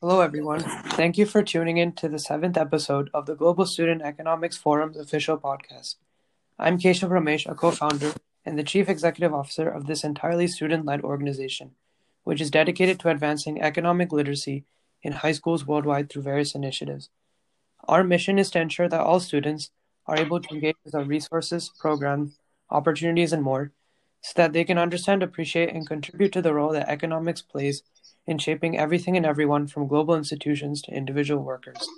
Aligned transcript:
Hello, 0.00 0.20
everyone. 0.20 0.60
Thank 0.90 1.18
you 1.18 1.26
for 1.26 1.42
tuning 1.42 1.78
in 1.78 1.90
to 1.94 2.08
the 2.08 2.20
seventh 2.20 2.56
episode 2.56 3.10
of 3.12 3.26
the 3.26 3.34
Global 3.34 3.66
Student 3.66 4.00
Economics 4.02 4.56
Forum's 4.56 4.96
official 4.96 5.36
podcast. 5.36 5.96
I'm 6.56 6.78
Keshav 6.78 7.10
Ramesh, 7.10 7.50
a 7.50 7.56
co 7.56 7.72
founder 7.72 8.12
and 8.44 8.56
the 8.56 8.62
chief 8.62 8.88
executive 8.88 9.34
officer 9.34 9.68
of 9.68 9.88
this 9.88 10.04
entirely 10.04 10.46
student 10.46 10.84
led 10.86 11.00
organization, 11.00 11.72
which 12.22 12.40
is 12.40 12.48
dedicated 12.48 13.00
to 13.00 13.08
advancing 13.08 13.60
economic 13.60 14.12
literacy 14.12 14.62
in 15.02 15.14
high 15.14 15.32
schools 15.32 15.66
worldwide 15.66 16.08
through 16.08 16.22
various 16.22 16.54
initiatives. 16.54 17.10
Our 17.88 18.04
mission 18.04 18.38
is 18.38 18.52
to 18.52 18.60
ensure 18.60 18.88
that 18.88 19.00
all 19.00 19.18
students 19.18 19.70
are 20.06 20.16
able 20.16 20.38
to 20.38 20.54
engage 20.54 20.76
with 20.84 20.94
our 20.94 21.02
resources, 21.02 21.72
programs, 21.76 22.38
opportunities, 22.70 23.32
and 23.32 23.42
more 23.42 23.72
so 24.20 24.34
that 24.36 24.52
they 24.52 24.62
can 24.62 24.78
understand, 24.78 25.24
appreciate, 25.24 25.74
and 25.74 25.88
contribute 25.88 26.32
to 26.34 26.42
the 26.42 26.54
role 26.54 26.72
that 26.72 26.88
economics 26.88 27.42
plays 27.42 27.82
in 28.28 28.36
shaping 28.36 28.78
everything 28.78 29.16
and 29.16 29.24
everyone 29.24 29.66
from 29.66 29.88
global 29.88 30.14
institutions 30.14 30.82
to 30.82 30.92
individual 30.92 31.42
workers. 31.42 31.88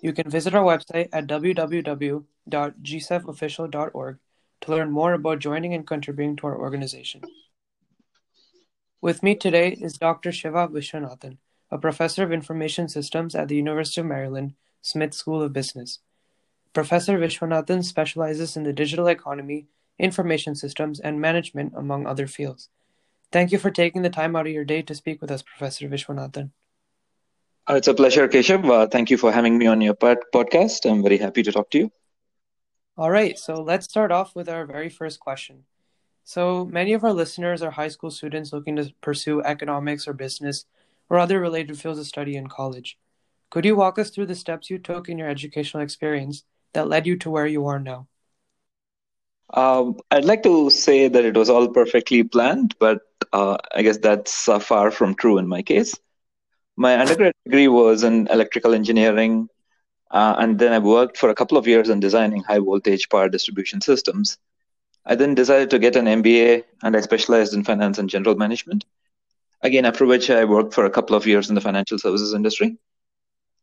You 0.00 0.12
can 0.12 0.30
visit 0.30 0.54
our 0.54 0.62
website 0.62 1.08
at 1.12 1.26
www.gsefofficial.org 1.26 4.18
to 4.60 4.70
learn 4.70 4.92
more 4.92 5.12
about 5.12 5.40
joining 5.40 5.74
and 5.74 5.84
contributing 5.84 6.36
to 6.36 6.46
our 6.46 6.56
organization. 6.56 7.22
With 9.00 9.24
me 9.24 9.34
today 9.34 9.72
is 9.72 9.98
Dr. 9.98 10.30
Siva 10.30 10.68
Viswanathan, 10.68 11.38
a 11.72 11.78
professor 11.78 12.22
of 12.22 12.30
information 12.30 12.88
systems 12.88 13.34
at 13.34 13.48
the 13.48 13.56
University 13.56 14.02
of 14.02 14.06
Maryland 14.06 14.54
Smith 14.82 15.14
School 15.14 15.42
of 15.42 15.52
Business. 15.52 15.98
Professor 16.74 17.18
Vishwanathan 17.18 17.82
specializes 17.82 18.56
in 18.56 18.62
the 18.62 18.72
digital 18.72 19.08
economy, 19.08 19.66
information 19.98 20.54
systems, 20.54 21.00
and 21.00 21.20
management, 21.20 21.72
among 21.74 22.06
other 22.06 22.28
fields. 22.28 22.68
Thank 23.36 23.52
you 23.52 23.58
for 23.58 23.70
taking 23.70 24.00
the 24.00 24.08
time 24.08 24.34
out 24.34 24.46
of 24.46 24.52
your 24.54 24.64
day 24.64 24.80
to 24.80 24.94
speak 24.94 25.20
with 25.20 25.30
us, 25.30 25.42
Professor 25.42 25.86
Viswanathan. 25.90 26.52
Uh, 27.68 27.74
it's 27.74 27.86
a 27.86 27.92
pleasure, 27.92 28.26
Keshav. 28.28 28.64
Uh, 28.64 28.86
thank 28.86 29.10
you 29.10 29.18
for 29.18 29.30
having 29.30 29.58
me 29.58 29.66
on 29.66 29.82
your 29.82 29.92
pod- 29.92 30.24
podcast. 30.34 30.90
I'm 30.90 31.02
very 31.02 31.18
happy 31.18 31.42
to 31.42 31.52
talk 31.52 31.68
to 31.72 31.78
you. 31.80 31.92
All 32.96 33.10
right, 33.10 33.38
so 33.38 33.60
let's 33.60 33.84
start 33.84 34.10
off 34.10 34.34
with 34.34 34.48
our 34.48 34.64
very 34.64 34.88
first 34.88 35.20
question. 35.20 35.64
So, 36.24 36.64
many 36.64 36.94
of 36.94 37.04
our 37.04 37.12
listeners 37.12 37.60
are 37.60 37.72
high 37.72 37.88
school 37.88 38.10
students 38.10 38.54
looking 38.54 38.76
to 38.76 38.90
pursue 39.02 39.42
economics 39.42 40.08
or 40.08 40.14
business 40.14 40.64
or 41.10 41.18
other 41.18 41.38
related 41.38 41.78
fields 41.78 41.98
of 41.98 42.06
study 42.06 42.36
in 42.36 42.46
college. 42.46 42.96
Could 43.50 43.66
you 43.66 43.76
walk 43.76 43.98
us 43.98 44.08
through 44.08 44.28
the 44.28 44.34
steps 44.34 44.70
you 44.70 44.78
took 44.78 45.10
in 45.10 45.18
your 45.18 45.28
educational 45.28 45.82
experience 45.82 46.44
that 46.72 46.88
led 46.88 47.06
you 47.06 47.18
to 47.18 47.28
where 47.28 47.46
you 47.46 47.66
are 47.66 47.78
now? 47.78 48.06
Um, 49.50 49.98
I'd 50.10 50.24
like 50.24 50.42
to 50.42 50.70
say 50.70 51.08
that 51.08 51.24
it 51.24 51.36
was 51.36 51.48
all 51.48 51.68
perfectly 51.68 52.24
planned, 52.24 52.74
but 52.78 53.00
uh, 53.32 53.56
I 53.74 53.82
guess 53.82 53.98
that's 53.98 54.48
uh, 54.48 54.58
far 54.58 54.90
from 54.90 55.14
true 55.14 55.38
in 55.38 55.46
my 55.46 55.62
case. 55.62 55.94
My 56.76 56.98
undergrad 56.98 57.32
degree 57.44 57.68
was 57.68 58.02
in 58.02 58.26
electrical 58.26 58.74
engineering, 58.74 59.48
uh, 60.10 60.36
and 60.38 60.58
then 60.58 60.72
I 60.72 60.78
worked 60.78 61.16
for 61.16 61.30
a 61.30 61.34
couple 61.34 61.56
of 61.56 61.66
years 61.66 61.88
in 61.88 62.00
designing 62.00 62.42
high 62.42 62.58
voltage 62.58 63.08
power 63.08 63.28
distribution 63.28 63.80
systems. 63.80 64.38
I 65.06 65.14
then 65.14 65.34
decided 65.34 65.70
to 65.70 65.78
get 65.78 65.96
an 65.96 66.06
MBA, 66.06 66.64
and 66.82 66.96
I 66.96 67.00
specialized 67.00 67.54
in 67.54 67.64
finance 67.64 67.98
and 67.98 68.10
general 68.10 68.34
management. 68.34 68.84
Again, 69.62 69.84
after 69.84 70.04
which 70.04 70.28
I 70.28 70.44
worked 70.44 70.74
for 70.74 70.84
a 70.84 70.90
couple 70.90 71.16
of 71.16 71.26
years 71.26 71.48
in 71.48 71.54
the 71.54 71.60
financial 71.60 71.98
services 71.98 72.34
industry. 72.34 72.76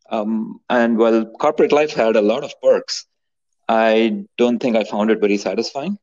Um, 0.10 0.62
and 0.70 0.98
while 0.98 1.26
corporate 1.26 1.72
life 1.72 1.94
had 1.94 2.16
a 2.16 2.22
lot 2.22 2.44
of 2.44 2.54
perks, 2.62 3.06
I 3.68 4.26
don't 4.38 4.60
think 4.60 4.76
I 4.76 4.84
found 4.84 5.12
it 5.12 5.20
very 5.20 5.38
satisfying. 5.38 5.98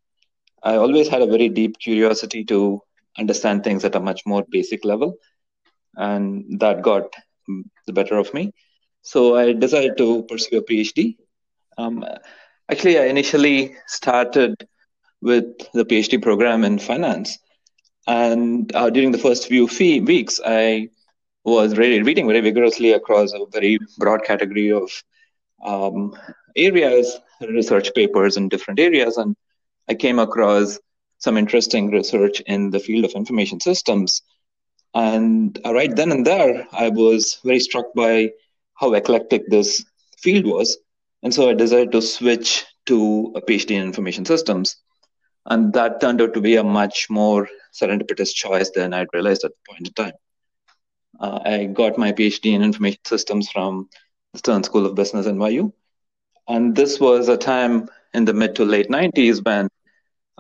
I 0.63 0.77
always 0.77 1.09
had 1.09 1.23
a 1.23 1.27
very 1.27 1.49
deep 1.49 1.79
curiosity 1.79 2.45
to 2.45 2.83
understand 3.19 3.65
things 3.65 3.85
at 3.85 3.95
a 3.95 4.01
much 4.01 4.23
more 4.27 4.45
basic 4.51 4.85
level, 4.85 5.17
and 5.97 6.61
that 6.61 6.83
got 6.83 7.15
the 7.87 7.93
better 7.93 8.17
of 8.17 8.33
me. 8.35 8.53
So 9.03 9.37
I 9.37 9.53
decided 9.53 9.97
to 9.99 10.23
pursue 10.25 10.59
a 10.59 10.63
PhD. 10.65 11.17
Um, 11.79 12.05
actually, 12.71 12.99
I 12.99 13.05
initially 13.07 13.75
started 13.87 14.55
with 15.23 15.45
the 15.73 15.85
PhD 15.85 16.21
program 16.23 16.65
in 16.65 16.79
finance, 16.79 17.39
and 18.07 18.75
uh, 18.75 18.91
during 18.91 19.13
the 19.13 19.19
first 19.19 19.47
few 19.49 19.67
fee- 19.69 20.01
weeks, 20.01 20.41
I 20.45 20.89
was 21.45 21.77
really 21.77 22.03
reading 22.03 22.27
very 22.27 22.41
vigorously 22.41 22.93
across 22.93 23.33
a 23.33 23.45
very 23.53 23.79
broad 23.99 24.25
category 24.25 24.73
of 24.73 24.91
um, 25.65 26.15
areas, 26.57 27.19
research 27.41 27.93
papers 27.95 28.37
in 28.37 28.49
different 28.49 28.81
areas, 28.81 29.17
and 29.17 29.37
I 29.89 29.95
came 29.95 30.19
across 30.19 30.79
some 31.19 31.37
interesting 31.37 31.91
research 31.91 32.41
in 32.47 32.71
the 32.71 32.81
field 32.81 33.05
of 33.05 33.13
information 33.13 33.61
systems. 33.61 34.23
And 34.95 35.59
uh, 35.65 35.73
right 35.75 35.95
then 35.95 36.13
and 36.13 36.27
there, 36.27 36.67
I 36.73 36.89
was 36.89 37.39
very 37.45 37.61
struck 37.61 37.87
by 37.95 38.31
how 38.75 38.95
eclectic 38.95 39.49
this 39.49 39.85
field 40.19 40.47
was. 40.47 40.79
And 41.23 41.33
so 41.33 41.51
I 41.51 41.55
decided 41.55 41.93
to 41.93 42.03
switch 42.03 42.65
to 42.87 43.33
a 43.37 43.41
PhD 43.43 43.73
in 43.73 43.83
information 43.83 44.25
systems. 44.25 44.77
And 45.47 45.73
that 45.75 46.01
turned 46.01 46.23
out 46.23 46.35
to 46.35 46.41
be 46.41 46.57
a 46.57 46.65
much 46.65 47.09
more 47.11 47.49
serendipitous 47.75 48.33
choice 48.33 48.71
than 48.71 48.95
I'd 48.95 49.09
realized 49.13 49.45
at 49.45 49.53
the 49.53 49.73
point 49.73 49.89
in 49.89 49.93
time. 49.95 50.15
Uh, 51.19 51.41
I 51.45 51.65
got 51.67 51.99
my 51.99 52.13
PhD 52.13 52.55
in 52.55 52.63
information 52.63 53.01
systems 53.05 53.51
from 53.51 53.89
the 54.33 54.39
Stern 54.39 54.63
School 54.63 54.87
of 54.87 54.95
Business 54.95 55.27
NYU. 55.27 55.73
And 56.51 56.77
this 56.77 57.01
was 57.01 57.29
a 57.29 57.39
time 57.39 57.89
in 58.15 58.27
the 58.27 58.35
mid 58.35 58.57
to 58.57 58.65
late 58.67 58.91
90s 58.91 59.43
when 59.43 59.69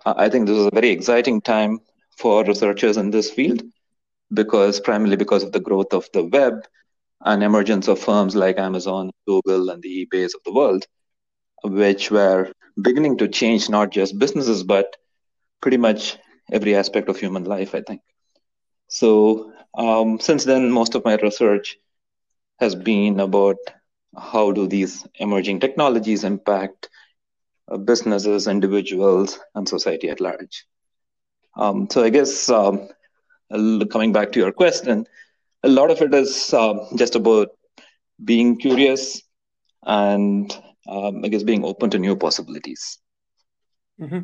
uh, 0.05 0.15
I 0.17 0.29
think 0.29 0.47
this 0.47 0.57
was 0.57 0.67
a 0.67 0.75
very 0.75 0.91
exciting 0.91 1.41
time 1.41 1.81
for 2.19 2.45
researchers 2.45 2.97
in 2.99 3.11
this 3.11 3.31
field 3.31 3.63
because 4.33 4.81
primarily 4.81 5.17
because 5.17 5.43
of 5.45 5.53
the 5.53 5.61
growth 5.61 5.93
of 5.95 6.09
the 6.13 6.25
web 6.25 6.67
and 7.25 7.43
emergence 7.43 7.89
of 7.89 7.99
firms 8.01 8.37
like 8.37 8.59
Amazon, 8.59 9.11
Google, 9.27 9.71
and 9.71 9.83
the 9.83 10.07
eBays 10.07 10.35
of 10.35 10.43
the 10.45 10.53
world, 10.53 10.87
which 11.65 12.11
were 12.11 12.53
beginning 12.81 13.19
to 13.19 13.29
change 13.29 13.69
not 13.71 13.91
just 13.91 14.19
businesses, 14.19 14.65
but 14.65 14.97
pretty 15.63 15.79
much 15.79 16.19
every 16.53 16.75
aspect 16.77 17.09
of 17.09 17.19
human 17.19 17.45
life, 17.45 17.75
I 17.75 17.83
think. 17.83 18.01
So 18.89 19.53
um, 19.75 20.21
since 20.21 20.45
then, 20.45 20.71
most 20.71 20.95
of 20.95 21.05
my 21.05 21.17
research 21.17 21.79
has 22.61 22.75
been 22.75 23.21
about 23.21 23.57
how 24.17 24.53
do 24.53 24.67
these 24.67 25.07
emerging 25.17 25.61
technologies 25.61 26.25
impact 26.25 26.89
uh, 27.71 27.77
businesses, 27.77 28.49
individuals, 28.49 29.39
and 29.55 29.69
society 29.69 30.09
at 30.09 30.21
large. 30.21 30.67
Um, 31.57 31.89
so 31.91 32.03
I 32.03 32.11
guess 32.11 32.51
um, 32.51 32.89
coming 33.51 34.13
back 34.13 34.33
to 34.33 34.41
your 34.41 34.53
question, 34.53 35.07
a 35.63 35.69
lot 35.69 35.91
of 35.91 36.01
it 36.03 36.13
is 36.13 36.53
um, 36.53 36.81
just 36.97 37.15
about 37.15 37.49
being 38.25 38.57
curious 38.57 39.23
and 39.85 40.53
um, 40.89 41.25
I 41.25 41.29
guess 41.29 41.43
being 41.43 41.65
open 41.65 41.91
to 41.91 41.99
new 41.99 42.17
possibilities. 42.17 42.99
Mm-hmm. 44.01 44.21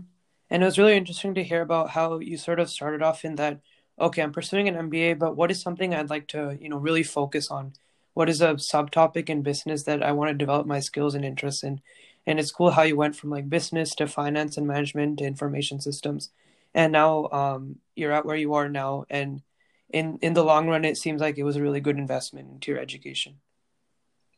And 0.51 0.63
it 0.63 0.67
was 0.67 0.79
really 0.79 0.97
interesting 0.97 1.35
to 1.35 1.45
hear 1.45 1.63
about 1.63 1.91
how 1.91 2.19
you 2.19 2.37
sort 2.37 2.61
of 2.61 2.71
started 2.71 3.03
off 3.03 3.25
in 3.25 3.37
that. 3.37 3.61
Okay, 3.99 4.23
I'm 4.23 4.33
pursuing 4.33 4.69
an 4.69 4.91
MBA, 4.91 5.19
but 5.19 5.37
what 5.37 5.51
is 5.51 5.61
something 5.61 5.95
I'd 5.95 6.11
like 6.11 6.29
to, 6.29 6.57
you 6.61 6.69
know, 6.69 6.77
really 6.77 7.03
focus 7.03 7.51
on? 7.51 7.73
What 8.17 8.31
is 8.31 8.41
a 8.41 8.55
subtopic 8.55 9.29
in 9.29 9.43
business 9.43 9.83
that 9.83 10.03
I 10.03 10.13
want 10.13 10.31
to 10.31 10.35
develop 10.35 10.67
my 10.67 10.81
skills 10.81 11.15
and 11.15 11.23
interests 11.23 11.63
in? 11.63 11.83
And 12.27 12.41
it's 12.41 12.51
cool 12.51 12.71
how 12.71 12.81
you 12.81 12.97
went 12.97 13.15
from 13.15 13.29
like 13.29 13.51
business 13.51 13.95
to 13.97 14.07
finance 14.07 14.57
and 14.57 14.67
management 14.67 15.19
to 15.19 15.27
information 15.27 15.83
systems, 15.83 16.31
and 16.73 16.93
now 16.93 17.29
um, 17.29 17.77
you're 17.95 18.13
at 18.13 18.25
where 18.25 18.39
you 18.45 18.55
are 18.55 18.71
now. 18.71 19.05
And 19.11 19.43
in 19.91 20.19
in 20.23 20.33
the 20.33 20.43
long 20.43 20.67
run, 20.67 20.87
it 20.87 20.97
seems 20.97 21.21
like 21.21 21.37
it 21.37 21.43
was 21.43 21.57
a 21.57 21.63
really 21.63 21.81
good 21.81 21.99
investment 21.99 22.49
into 22.51 22.73
your 22.73 22.81
education. 22.81 23.35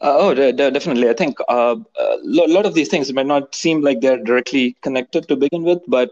Uh, 0.01 0.17
oh, 0.19 0.35
de- 0.35 0.53
de- 0.53 0.73
definitely. 0.73 1.09
I 1.09 1.15
think 1.15 1.39
uh, 1.49 1.77
a 2.01 2.19
lot 2.25 2.67
of 2.67 2.75
these 2.75 2.89
things 2.89 3.13
might 3.13 3.27
not 3.27 3.55
seem 3.55 3.81
like 3.81 4.01
they're 4.01 4.25
directly 4.25 4.77
connected 4.83 5.29
to 5.29 5.37
begin 5.37 5.63
with, 5.63 5.83
but 5.87 6.11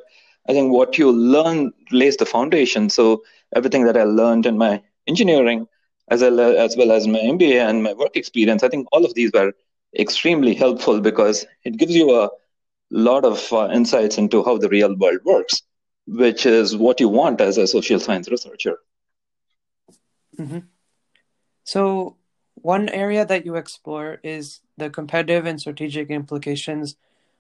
I 0.49 0.53
think 0.53 0.73
what 0.73 0.99
you 0.99 1.11
learn 1.11 1.73
lays 1.91 2.17
the 2.17 2.27
foundation. 2.27 2.91
So 2.91 3.25
everything 3.57 3.85
that 3.87 3.97
I 3.97 4.05
learned 4.05 4.47
in 4.47 4.57
my 4.57 4.83
engineering, 5.09 5.67
as 6.09 6.21
well 6.23 6.41
as, 6.41 6.57
as 6.57 6.77
well 6.77 6.93
as 6.93 7.07
my 7.07 7.19
MBA 7.19 7.69
and 7.69 7.83
my 7.83 7.93
work 7.93 8.17
experience, 8.17 8.63
I 8.63 8.69
think 8.69 8.87
all 8.93 9.05
of 9.05 9.15
these 9.15 9.31
were 9.33 9.53
extremely 9.99 10.55
helpful 10.55 11.01
because 11.01 11.47
it 11.65 11.77
gives 11.77 11.95
you 11.95 12.15
a 12.15 12.31
lot 12.91 13.25
of 13.25 13.53
uh, 13.53 13.69
insights 13.73 14.19
into 14.19 14.45
how 14.45 14.59
the 14.59 14.69
real 14.69 14.95
world 14.97 15.21
works, 15.25 15.63
which 16.07 16.47
is 16.47 16.77
what 16.77 17.01
you 17.01 17.09
want 17.09 17.41
as 17.41 17.59
a 17.59 17.67
social 17.67 17.99
science 17.99 18.29
researcher. 18.29 18.79
Mm-hmm. 20.39 20.59
So 21.65 22.17
one 22.55 22.89
area 22.89 23.25
that 23.25 23.45
you 23.45 23.57
explore 23.57 24.21
is 24.23 24.61
the 24.77 24.91
competitive 24.91 25.47
and 25.47 25.61
strategic 25.61 26.11
implications 26.11 26.97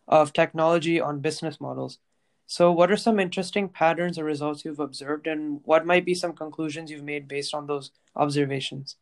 of 0.08 0.32
technology 0.32 1.00
on 1.00 1.20
business 1.20 1.60
models. 1.60 1.98
So, 2.46 2.70
what 2.72 2.90
are 2.90 2.96
some 2.96 3.18
interesting 3.18 3.68
patterns 3.68 4.18
or 4.18 4.24
results 4.24 4.64
you've 4.64 4.80
observed, 4.80 5.26
and 5.26 5.60
what 5.64 5.86
might 5.86 6.04
be 6.04 6.14
some 6.14 6.32
conclusions 6.32 6.90
you've 6.90 7.02
made 7.02 7.28
based 7.28 7.54
on 7.54 7.66
those 7.66 7.90
observations? 8.14 8.96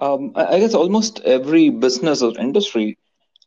Um, 0.00 0.32
I 0.34 0.58
guess 0.58 0.74
almost 0.74 1.20
every 1.20 1.70
business 1.70 2.22
or 2.22 2.38
industry 2.38 2.98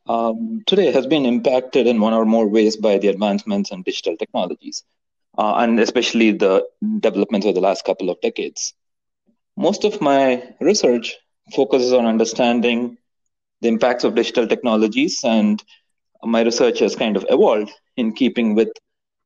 um, 0.08 0.64
today 0.66 0.92
has 0.92 1.06
been 1.06 1.26
impacted 1.26 1.86
in 1.86 2.00
one 2.00 2.14
or 2.14 2.26
more 2.26 2.48
ways 2.48 2.78
by 2.78 2.98
the 2.98 3.08
advancements 3.08 3.72
in 3.72 3.84
digital 3.84 4.16
technologies, 4.18 4.84
uh, 5.38 5.56
and 5.58 5.80
especially 5.80 6.32
the 6.32 6.66
developments 7.00 7.46
of 7.46 7.56
the 7.56 7.62
last 7.62 7.86
couple 7.86 8.10
of 8.10 8.20
decades 8.22 8.74
most 9.60 9.84
of 9.84 10.00
my 10.00 10.42
research 10.62 11.18
focuses 11.54 11.92
on 11.92 12.06
understanding 12.06 12.98
the 13.60 13.68
impacts 13.68 14.06
of 14.06 14.16
digital 14.16 14.48
technologies, 14.48 15.22
and 15.26 15.62
my 16.24 16.42
research 16.42 16.80
has 16.80 16.96
kind 16.96 17.16
of 17.16 17.26
evolved 17.30 17.72
in 17.98 18.14
keeping 18.14 18.56
with 18.56 18.70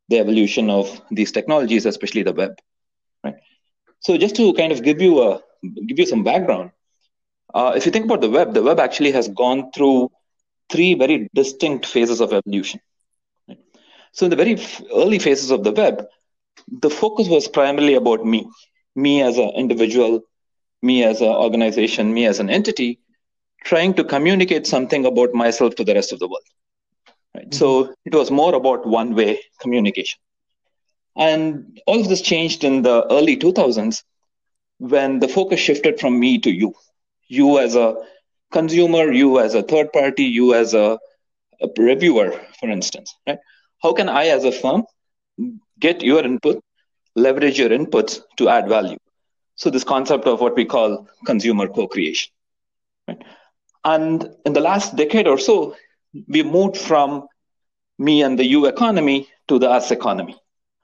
the 0.09 0.19
evolution 0.19 0.69
of 0.69 1.01
these 1.11 1.31
technologies, 1.31 1.85
especially 1.85 2.23
the 2.23 2.33
web. 2.33 2.51
Right. 3.23 3.35
So, 3.99 4.17
just 4.17 4.35
to 4.35 4.53
kind 4.53 4.71
of 4.71 4.83
give 4.83 5.01
you 5.01 5.21
a 5.21 5.41
give 5.87 5.99
you 5.99 6.05
some 6.05 6.23
background, 6.23 6.71
uh, 7.53 7.73
if 7.75 7.85
you 7.85 7.91
think 7.91 8.05
about 8.05 8.21
the 8.21 8.29
web, 8.29 8.53
the 8.53 8.61
web 8.61 8.79
actually 8.79 9.11
has 9.11 9.27
gone 9.29 9.71
through 9.71 10.11
three 10.69 10.93
very 10.95 11.29
distinct 11.33 11.85
phases 11.85 12.19
of 12.19 12.33
evolution. 12.33 12.79
Right? 13.47 13.59
So, 14.11 14.25
in 14.25 14.29
the 14.29 14.35
very 14.35 14.57
early 14.93 15.19
phases 15.19 15.51
of 15.51 15.63
the 15.63 15.71
web, 15.71 16.05
the 16.67 16.89
focus 16.89 17.27
was 17.27 17.47
primarily 17.47 17.95
about 17.95 18.25
me, 18.25 18.49
me 18.95 19.21
as 19.21 19.37
an 19.37 19.49
individual, 19.49 20.21
me 20.81 21.03
as 21.03 21.21
an 21.21 21.29
organization, 21.29 22.13
me 22.13 22.25
as 22.25 22.39
an 22.39 22.49
entity, 22.49 22.99
trying 23.63 23.93
to 23.93 24.03
communicate 24.03 24.67
something 24.67 25.05
about 25.05 25.33
myself 25.33 25.75
to 25.75 25.83
the 25.83 25.93
rest 25.93 26.11
of 26.11 26.19
the 26.19 26.27
world. 26.27 26.43
Right? 27.35 27.49
Mm-hmm. 27.49 27.57
So 27.57 27.93
it 28.05 28.13
was 28.13 28.31
more 28.31 28.53
about 28.55 28.85
one 28.85 29.15
way 29.15 29.39
communication. 29.59 30.19
And 31.15 31.79
all 31.85 31.99
of 31.99 32.09
this 32.09 32.21
changed 32.21 32.63
in 32.63 32.81
the 32.81 33.05
early 33.11 33.37
2000s 33.37 34.03
when 34.79 35.19
the 35.19 35.27
focus 35.27 35.59
shifted 35.59 35.99
from 35.99 36.19
me 36.19 36.39
to 36.39 36.51
you. 36.51 36.73
You 37.27 37.59
as 37.59 37.75
a 37.75 37.95
consumer, 38.51 39.11
you 39.11 39.39
as 39.39 39.53
a 39.55 39.63
third 39.63 39.93
party, 39.93 40.23
you 40.23 40.53
as 40.53 40.73
a, 40.73 40.99
a 41.61 41.67
reviewer, 41.77 42.39
for 42.59 42.69
instance. 42.69 43.15
Right? 43.27 43.39
How 43.81 43.93
can 43.93 44.09
I, 44.09 44.27
as 44.27 44.43
a 44.43 44.51
firm, 44.51 44.85
get 45.79 46.01
your 46.03 46.23
input, 46.23 46.63
leverage 47.15 47.59
your 47.59 47.69
inputs 47.69 48.21
to 48.37 48.49
add 48.49 48.67
value? 48.67 48.97
So 49.55 49.69
this 49.69 49.83
concept 49.83 50.25
of 50.25 50.41
what 50.41 50.55
we 50.55 50.65
call 50.65 51.07
consumer 51.25 51.67
co-creation. 51.67 52.31
Right? 53.07 53.23
And 53.85 54.29
in 54.45 54.53
the 54.53 54.61
last 54.61 54.95
decade 54.95 55.27
or 55.27 55.37
so, 55.37 55.75
we 56.27 56.43
moved 56.43 56.77
from 56.77 57.27
me 57.97 58.21
and 58.23 58.37
the 58.37 58.45
you 58.45 58.65
economy 58.65 59.27
to 59.47 59.59
the 59.59 59.69
us 59.69 59.91
economy, 59.91 60.35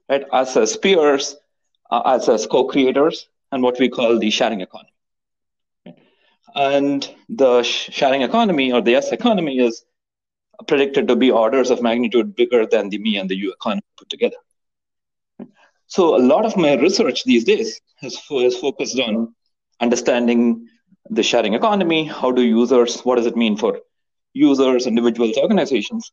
right? 0.09 0.25
Us 0.31 0.55
as 0.57 0.77
peers, 0.77 1.35
uh, 1.91 1.97
us 1.97 2.29
as 2.29 2.45
co-creators, 2.47 3.27
and 3.51 3.63
what 3.63 3.79
we 3.79 3.89
call 3.89 4.17
the 4.19 4.29
sharing 4.29 4.61
economy. 4.61 4.91
And 6.55 7.07
the 7.29 7.63
sharing 7.63 8.21
economy 8.21 8.71
or 8.71 8.81
the 8.81 8.95
us 8.95 9.11
economy 9.11 9.59
is 9.59 9.83
predicted 10.67 11.07
to 11.07 11.15
be 11.15 11.31
orders 11.31 11.69
of 11.69 11.81
magnitude 11.81 12.35
bigger 12.35 12.65
than 12.65 12.89
the 12.89 12.97
me 12.97 13.17
and 13.17 13.29
the 13.29 13.35
you 13.35 13.51
economy 13.53 13.83
put 13.97 14.09
together. 14.09 14.37
So 15.87 16.15
a 16.15 16.21
lot 16.21 16.45
of 16.45 16.57
my 16.57 16.75
research 16.75 17.23
these 17.23 17.43
days 17.43 17.81
has 18.01 18.17
focused 18.57 18.99
on 18.99 19.33
understanding 19.79 20.67
the 21.09 21.23
sharing 21.23 21.53
economy. 21.53 22.05
How 22.05 22.31
do 22.31 22.41
users, 22.41 23.01
what 23.01 23.15
does 23.15 23.25
it 23.25 23.35
mean 23.35 23.57
for 23.57 23.79
users, 24.33 24.87
individuals, 24.87 25.37
organizations? 25.37 26.11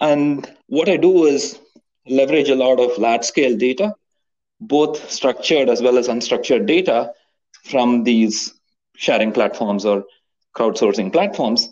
And 0.00 0.50
what 0.66 0.88
I 0.88 0.96
do 0.96 1.26
is 1.26 1.58
leverage 2.06 2.48
a 2.48 2.54
lot 2.54 2.80
of 2.80 2.96
large 2.98 3.24
scale 3.24 3.56
data, 3.56 3.94
both 4.60 5.10
structured 5.10 5.68
as 5.68 5.82
well 5.82 5.98
as 5.98 6.08
unstructured 6.08 6.66
data 6.66 7.12
from 7.64 8.04
these 8.04 8.54
sharing 8.96 9.32
platforms 9.32 9.84
or 9.84 10.04
crowdsourcing 10.56 11.12
platforms 11.12 11.68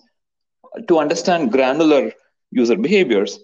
to 0.88 0.98
understand 0.98 1.52
granular 1.52 2.12
user 2.50 2.76
behaviors 2.76 3.40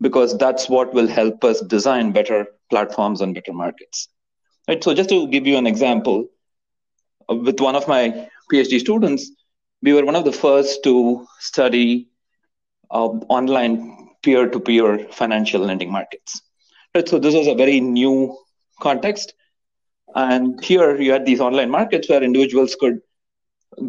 because 0.00 0.36
that's 0.38 0.68
what 0.68 0.94
will 0.94 1.08
help 1.08 1.42
us 1.44 1.60
design 1.62 2.12
better 2.12 2.46
platforms 2.70 3.20
and 3.20 3.34
better 3.34 3.52
markets. 3.52 4.08
Right. 4.68 4.82
So 4.82 4.94
just 4.94 5.08
to 5.10 5.26
give 5.28 5.46
you 5.46 5.56
an 5.56 5.66
example, 5.66 6.28
uh, 7.30 7.34
with 7.34 7.60
one 7.60 7.74
of 7.74 7.88
my 7.88 8.28
PhD 8.52 8.78
students, 8.78 9.30
we 9.82 9.92
were 9.92 10.04
one 10.04 10.16
of 10.16 10.24
the 10.24 10.32
first 10.32 10.82
to 10.84 11.26
study 11.38 12.08
uh, 12.90 13.08
online 13.28 14.08
peer-to-peer 14.22 15.08
financial 15.10 15.60
lending 15.60 15.90
markets. 15.92 16.42
Right. 16.94 17.08
So 17.08 17.18
this 17.18 17.34
was 17.34 17.46
a 17.46 17.54
very 17.54 17.80
new 17.80 18.36
context, 18.80 19.34
and 20.14 20.62
here 20.64 21.00
you 21.00 21.12
had 21.12 21.26
these 21.26 21.40
online 21.40 21.70
markets 21.70 22.08
where 22.08 22.22
individuals 22.22 22.76
could 22.78 23.00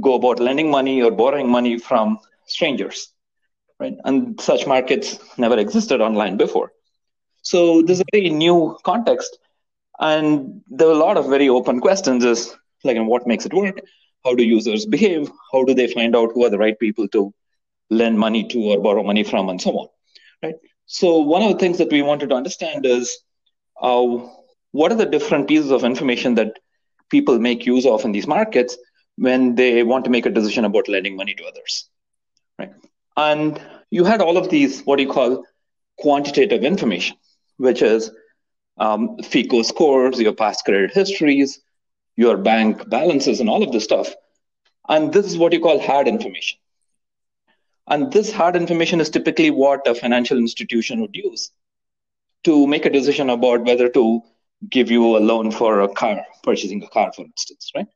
go 0.02 0.16
about 0.16 0.40
lending 0.40 0.70
money 0.70 1.02
or 1.02 1.12
borrowing 1.12 1.50
money 1.50 1.78
from 1.80 2.20
strangers 2.46 3.12
right? 3.80 3.96
And 4.06 4.40
such 4.40 4.68
markets 4.68 5.20
never 5.38 5.58
existed 5.58 6.02
online 6.02 6.38
before. 6.38 6.72
So 7.42 7.82
this 7.82 7.98
is 7.98 8.02
a 8.02 8.06
very 8.12 8.30
new 8.30 8.78
context. 8.84 9.38
And 10.00 10.62
there 10.70 10.88
were 10.88 10.94
a 10.94 10.98
lot 10.98 11.18
of 11.18 11.30
very 11.30 11.50
open 11.50 11.80
questions 11.80 12.24
is 12.24 12.56
like 12.84 12.98
what 13.00 13.28
makes 13.28 13.46
it 13.46 13.54
work? 13.54 13.82
How 14.24 14.36
do 14.36 14.44
users 14.44 14.86
behave? 14.86 15.32
How 15.52 15.64
do 15.64 15.74
they 15.74 15.88
find 15.88 16.16
out 16.16 16.32
who 16.34 16.46
are 16.46 16.50
the 16.50 16.58
right 16.58 16.78
people 16.78 17.08
to 17.10 17.34
lend 17.90 18.20
money 18.20 18.48
to 18.50 18.60
or 18.72 18.82
borrow 18.82 19.04
money 19.04 19.24
from 19.24 19.50
and 19.50 19.62
so 19.62 19.72
on? 19.72 19.88
Right. 20.44 20.56
So 20.86 21.20
one 21.20 21.42
of 21.42 21.52
the 21.52 21.60
things 21.60 21.78
that 21.78 21.92
we 21.92 22.02
wanted 22.02 22.30
to 22.30 22.36
understand 22.36 22.86
is 22.86 23.18
uh, 23.82 24.06
what 24.72 24.92
are 24.92 24.96
the 24.96 25.06
different 25.06 25.48
pieces 25.48 25.72
of 25.72 25.84
information 25.84 26.36
that 26.36 26.60
people 27.10 27.40
make 27.40 27.66
use 27.66 27.86
of 27.86 28.06
in 28.06 28.12
these 28.12 28.28
markets 28.28 28.78
when 29.18 29.56
they 29.56 29.84
want 29.84 30.06
to 30.06 30.12
make 30.12 30.26
a 30.26 30.30
decision 30.30 30.66
about 30.66 30.88
lending 30.88 31.16
money 31.16 31.34
to 31.36 31.46
others. 31.46 31.90
Right. 32.58 32.74
And 33.18 33.62
you 33.92 34.04
had 34.06 34.22
all 34.22 34.38
of 34.38 34.50
these, 34.50 34.82
what 34.82 35.00
you 35.00 35.10
call 35.10 35.46
quantitative 35.98 36.64
information, 36.64 37.18
which 37.58 37.82
is 37.82 38.12
um, 38.78 39.18
FICO 39.18 39.62
scores, 39.64 40.20
your 40.20 40.34
past 40.34 40.64
credit 40.64 40.92
histories, 40.92 41.60
your 42.20 42.38
bank 42.38 42.90
balances, 42.90 43.40
and 43.40 43.50
all 43.50 43.64
of 43.64 43.72
this 43.72 43.86
stuff. 43.86 44.14
And 44.90 45.14
this 45.14 45.26
is 45.26 45.38
what 45.38 45.54
you 45.54 45.62
call 45.62 45.80
hard 45.80 46.08
information. 46.08 46.60
And 47.88 48.12
this 48.12 48.32
hard 48.32 48.56
information 48.56 49.00
is 49.00 49.10
typically 49.10 49.52
what 49.52 49.88
a 49.88 49.96
financial 49.96 50.38
institution 50.38 51.00
would 51.02 51.16
use 51.16 51.52
to 52.44 52.68
make 52.68 52.86
a 52.86 52.90
decision 52.90 53.30
about 53.30 53.64
whether 53.66 53.88
to 53.90 54.22
give 54.70 54.92
you 54.92 55.18
a 55.18 55.22
loan 55.30 55.52
for 55.52 55.82
a 55.82 55.88
car, 55.88 56.26
purchasing 56.44 56.84
a 56.84 56.90
car, 56.90 57.12
for 57.14 57.24
instance, 57.24 57.72
right? 57.76 57.88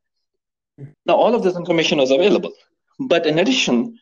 Now, 1.05 1.15
all 1.15 1.35
of 1.35 1.43
this 1.43 1.57
information 1.57 1.99
is 1.99 2.11
available. 2.11 2.53
But 2.99 3.25
in 3.25 3.39
addition, 3.39 3.99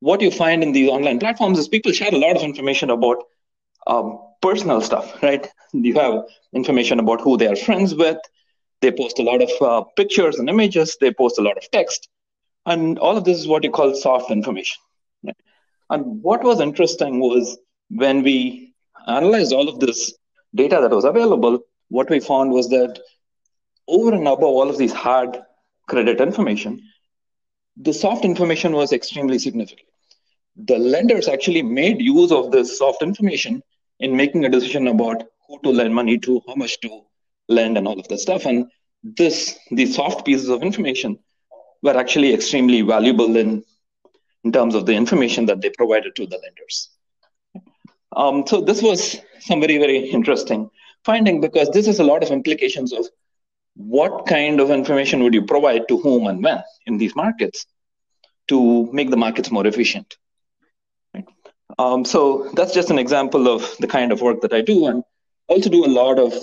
what 0.00 0.20
you 0.20 0.32
find 0.32 0.64
in 0.64 0.72
these 0.72 0.90
online 0.90 1.20
platforms 1.20 1.58
is 1.60 1.68
people 1.68 1.92
share 1.92 2.12
a 2.12 2.18
lot 2.18 2.36
of 2.36 2.42
information 2.42 2.90
about 2.90 3.18
um, 3.86 4.18
personal 4.40 4.80
stuff, 4.80 5.22
right? 5.22 5.48
You 5.72 5.94
have 5.94 6.24
information 6.52 6.98
about 6.98 7.20
who 7.20 7.36
they 7.36 7.46
are 7.46 7.56
friends 7.56 7.94
with. 7.94 8.18
They 8.82 8.92
post 8.92 9.18
a 9.18 9.22
lot 9.22 9.40
of 9.42 9.50
uh, 9.60 9.84
pictures 9.96 10.38
and 10.38 10.50
images. 10.50 10.96
They 11.00 11.12
post 11.12 11.38
a 11.38 11.42
lot 11.42 11.56
of 11.56 11.70
text. 11.70 12.08
And 12.66 12.98
all 12.98 13.16
of 13.16 13.24
this 13.24 13.38
is 13.38 13.48
what 13.48 13.64
you 13.64 13.70
call 13.70 13.94
soft 13.94 14.30
information. 14.30 14.78
Right? 15.24 15.36
And 15.88 16.22
what 16.22 16.44
was 16.44 16.60
interesting 16.60 17.18
was 17.18 17.58
when 17.88 18.22
we 18.22 18.74
analyzed 19.06 19.52
all 19.52 19.68
of 19.68 19.80
this 19.80 20.12
data 20.54 20.78
that 20.82 20.90
was 20.90 21.04
available, 21.04 21.60
what 21.88 22.10
we 22.10 22.20
found 22.20 22.50
was 22.50 22.68
that 22.68 23.00
over 23.88 24.12
and 24.12 24.28
above 24.28 24.44
all 24.44 24.68
of 24.68 24.76
these 24.76 24.92
hard 24.92 25.38
credit 25.88 26.20
information, 26.20 26.82
the 27.76 27.94
soft 27.94 28.24
information 28.24 28.72
was 28.72 28.92
extremely 28.92 29.38
significant 29.38 29.88
the 30.56 30.78
lenders 30.78 31.28
actually 31.28 31.62
made 31.62 32.00
use 32.00 32.30
of 32.30 32.50
this 32.50 32.78
soft 32.78 33.02
information 33.02 33.62
in 34.00 34.16
making 34.16 34.44
a 34.44 34.48
decision 34.48 34.88
about 34.88 35.22
who 35.46 35.58
to 35.62 35.70
lend 35.70 35.94
money 35.94 36.18
to, 36.18 36.42
how 36.46 36.54
much 36.54 36.78
to 36.80 37.02
lend, 37.48 37.78
and 37.78 37.86
all 37.86 37.98
of 37.98 38.08
that 38.08 38.18
stuff. 38.18 38.46
And 38.46 38.70
this, 39.02 39.58
these 39.70 39.94
soft 39.94 40.24
pieces 40.24 40.48
of 40.48 40.62
information 40.62 41.18
were 41.82 41.96
actually 41.96 42.32
extremely 42.32 42.82
valuable 42.82 43.36
in, 43.36 43.64
in 44.44 44.52
terms 44.52 44.74
of 44.74 44.86
the 44.86 44.94
information 44.94 45.46
that 45.46 45.60
they 45.60 45.70
provided 45.70 46.14
to 46.16 46.26
the 46.26 46.38
lenders. 46.38 46.90
Um, 48.14 48.46
so 48.46 48.60
this 48.60 48.82
was 48.82 49.20
some 49.40 49.60
very, 49.60 49.78
very 49.78 49.98
interesting 49.98 50.70
finding 51.04 51.40
because 51.40 51.68
this 51.70 51.86
has 51.86 51.98
a 51.98 52.04
lot 52.04 52.22
of 52.22 52.30
implications 52.30 52.92
of 52.92 53.06
what 53.74 54.26
kind 54.26 54.60
of 54.60 54.70
information 54.70 55.22
would 55.22 55.34
you 55.34 55.42
provide 55.44 55.88
to 55.88 55.98
whom 55.98 56.26
and 56.26 56.42
when 56.44 56.62
in 56.86 56.98
these 56.98 57.16
markets 57.16 57.66
to 58.48 58.90
make 58.92 59.10
the 59.10 59.16
markets 59.16 59.50
more 59.50 59.66
efficient. 59.66 60.16
Um, 61.78 62.04
so 62.04 62.50
that's 62.54 62.74
just 62.74 62.90
an 62.90 62.98
example 62.98 63.48
of 63.48 63.76
the 63.78 63.86
kind 63.86 64.12
of 64.12 64.20
work 64.20 64.42
that 64.42 64.52
I 64.52 64.60
do, 64.60 64.86
and 64.86 65.02
also 65.48 65.70
do 65.70 65.86
a 65.86 65.88
lot 65.88 66.18
of 66.18 66.34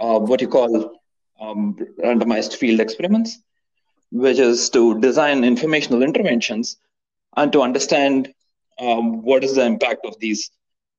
uh, 0.00 0.18
what 0.18 0.40
you 0.40 0.48
call 0.48 1.00
um, 1.40 1.76
randomized 2.02 2.54
field 2.56 2.80
experiments, 2.80 3.38
which 4.10 4.38
is 4.38 4.70
to 4.70 5.00
design 5.00 5.44
informational 5.44 6.02
interventions 6.02 6.76
and 7.36 7.52
to 7.52 7.62
understand 7.62 8.32
um, 8.78 9.22
what 9.22 9.44
is 9.44 9.54
the 9.54 9.64
impact 9.64 10.04
of 10.04 10.18
these 10.20 10.50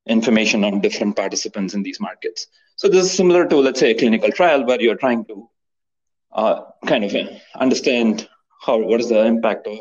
information 0.07 0.63
on 0.63 0.81
different 0.81 1.15
participants 1.15 1.73
in 1.73 1.83
these 1.83 1.99
markets. 1.99 2.47
So 2.75 2.87
this 2.87 3.05
is 3.05 3.11
similar 3.11 3.47
to, 3.47 3.55
let's 3.57 3.79
say, 3.79 3.91
a 3.91 3.97
clinical 3.97 4.31
trial 4.31 4.65
where 4.65 4.81
you're 4.81 4.95
trying 4.97 5.25
to 5.25 5.49
uh, 6.31 6.61
kind 6.85 7.03
of 7.03 7.15
understand 7.55 8.27
how 8.61 8.77
what 8.77 8.99
is 8.99 9.09
the 9.09 9.25
impact 9.25 9.67
of 9.67 9.79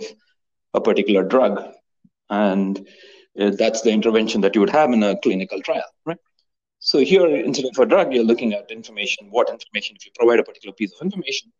a 0.75 0.81
particular 0.81 1.25
drug 1.25 1.75
and 2.31 2.87
uh, 3.39 3.51
that's 3.59 3.83
the 3.83 3.91
intervention 3.91 4.41
that 4.41 4.55
you 4.55 4.61
would 4.61 4.71
have 4.71 4.93
in 4.93 5.03
a 5.03 5.19
clinical 5.19 5.61
trial, 5.61 5.85
right? 6.05 6.19
So 6.85 6.99
here, 6.99 7.27
instead 7.27 7.65
of 7.65 7.79
a 7.79 7.87
drug, 7.87 8.13
you're 8.13 8.25
looking 8.25 8.53
at 8.53 8.71
information. 8.71 9.29
What 9.31 9.49
information, 9.49 9.97
if 9.97 10.05
you 10.05 10.13
provide 10.15 10.39
a 10.39 10.43
particular 10.43 10.75
piece 10.75 10.93
of 10.93 11.01
information, 11.01 11.51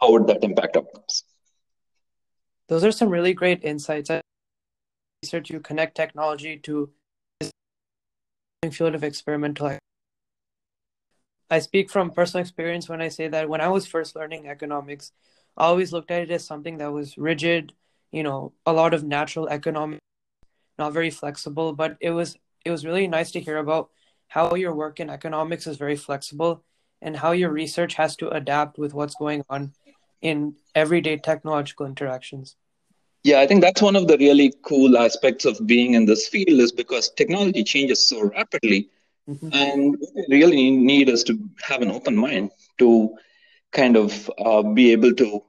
how 0.00 0.12
would 0.12 0.28
that 0.28 0.44
impact 0.44 0.76
outcomes? 0.76 1.24
Those 2.68 2.84
are 2.84 2.92
some 2.92 3.08
really 3.08 3.34
great 3.34 3.64
insights. 3.64 4.08
Research 5.24 5.50
you 5.50 5.58
connect 5.58 5.96
technology 5.96 6.58
to 6.58 6.92
field 8.70 8.94
of 8.94 9.02
experimental. 9.02 9.78
I 11.50 11.58
speak 11.58 11.90
from 11.90 12.12
personal 12.12 12.42
experience 12.42 12.88
when 12.88 13.02
I 13.02 13.08
say 13.08 13.26
that 13.26 13.48
when 13.48 13.60
I 13.60 13.66
was 13.66 13.88
first 13.88 14.14
learning 14.14 14.46
economics, 14.46 15.10
I 15.56 15.64
always 15.64 15.92
looked 15.92 16.12
at 16.12 16.22
it 16.22 16.30
as 16.30 16.46
something 16.46 16.78
that 16.78 16.92
was 16.92 17.18
rigid, 17.18 17.72
you 18.12 18.22
know, 18.22 18.52
a 18.64 18.72
lot 18.72 18.94
of 18.94 19.02
natural 19.02 19.48
economics, 19.48 19.98
not 20.78 20.92
very 20.92 21.10
flexible. 21.10 21.72
But 21.72 21.96
it 22.00 22.10
was 22.10 22.36
it 22.64 22.70
was 22.70 22.86
really 22.86 23.08
nice 23.08 23.32
to 23.32 23.40
hear 23.40 23.56
about 23.58 23.90
how 24.32 24.54
your 24.54 24.74
work 24.74 24.98
in 24.98 25.10
economics 25.10 25.66
is 25.66 25.76
very 25.76 25.94
flexible 25.94 26.64
and 27.02 27.14
how 27.14 27.32
your 27.32 27.50
research 27.50 27.92
has 27.92 28.16
to 28.16 28.30
adapt 28.30 28.78
with 28.78 28.94
what's 28.94 29.14
going 29.16 29.44
on 29.50 29.74
in 30.22 30.54
everyday 30.74 31.18
technological 31.18 31.84
interactions. 31.84 32.56
Yeah, 33.24 33.40
I 33.40 33.46
think 33.46 33.60
that's 33.60 33.82
one 33.82 33.94
of 33.94 34.08
the 34.08 34.16
really 34.16 34.54
cool 34.62 34.96
aspects 34.96 35.44
of 35.44 35.66
being 35.66 35.92
in 35.92 36.06
this 36.06 36.28
field 36.28 36.60
is 36.60 36.72
because 36.72 37.10
technology 37.10 37.62
changes 37.62 38.00
so 38.06 38.22
rapidly. 38.22 38.88
Mm-hmm. 39.28 39.50
And 39.52 39.96
what 40.00 40.26
we 40.30 40.36
really 40.42 40.70
need 40.70 41.10
is 41.10 41.22
to 41.24 41.38
have 41.68 41.82
an 41.82 41.90
open 41.90 42.16
mind 42.16 42.52
to 42.78 43.14
kind 43.70 43.98
of 43.98 44.30
uh, 44.38 44.62
be 44.62 44.92
able 44.92 45.12
to 45.12 45.42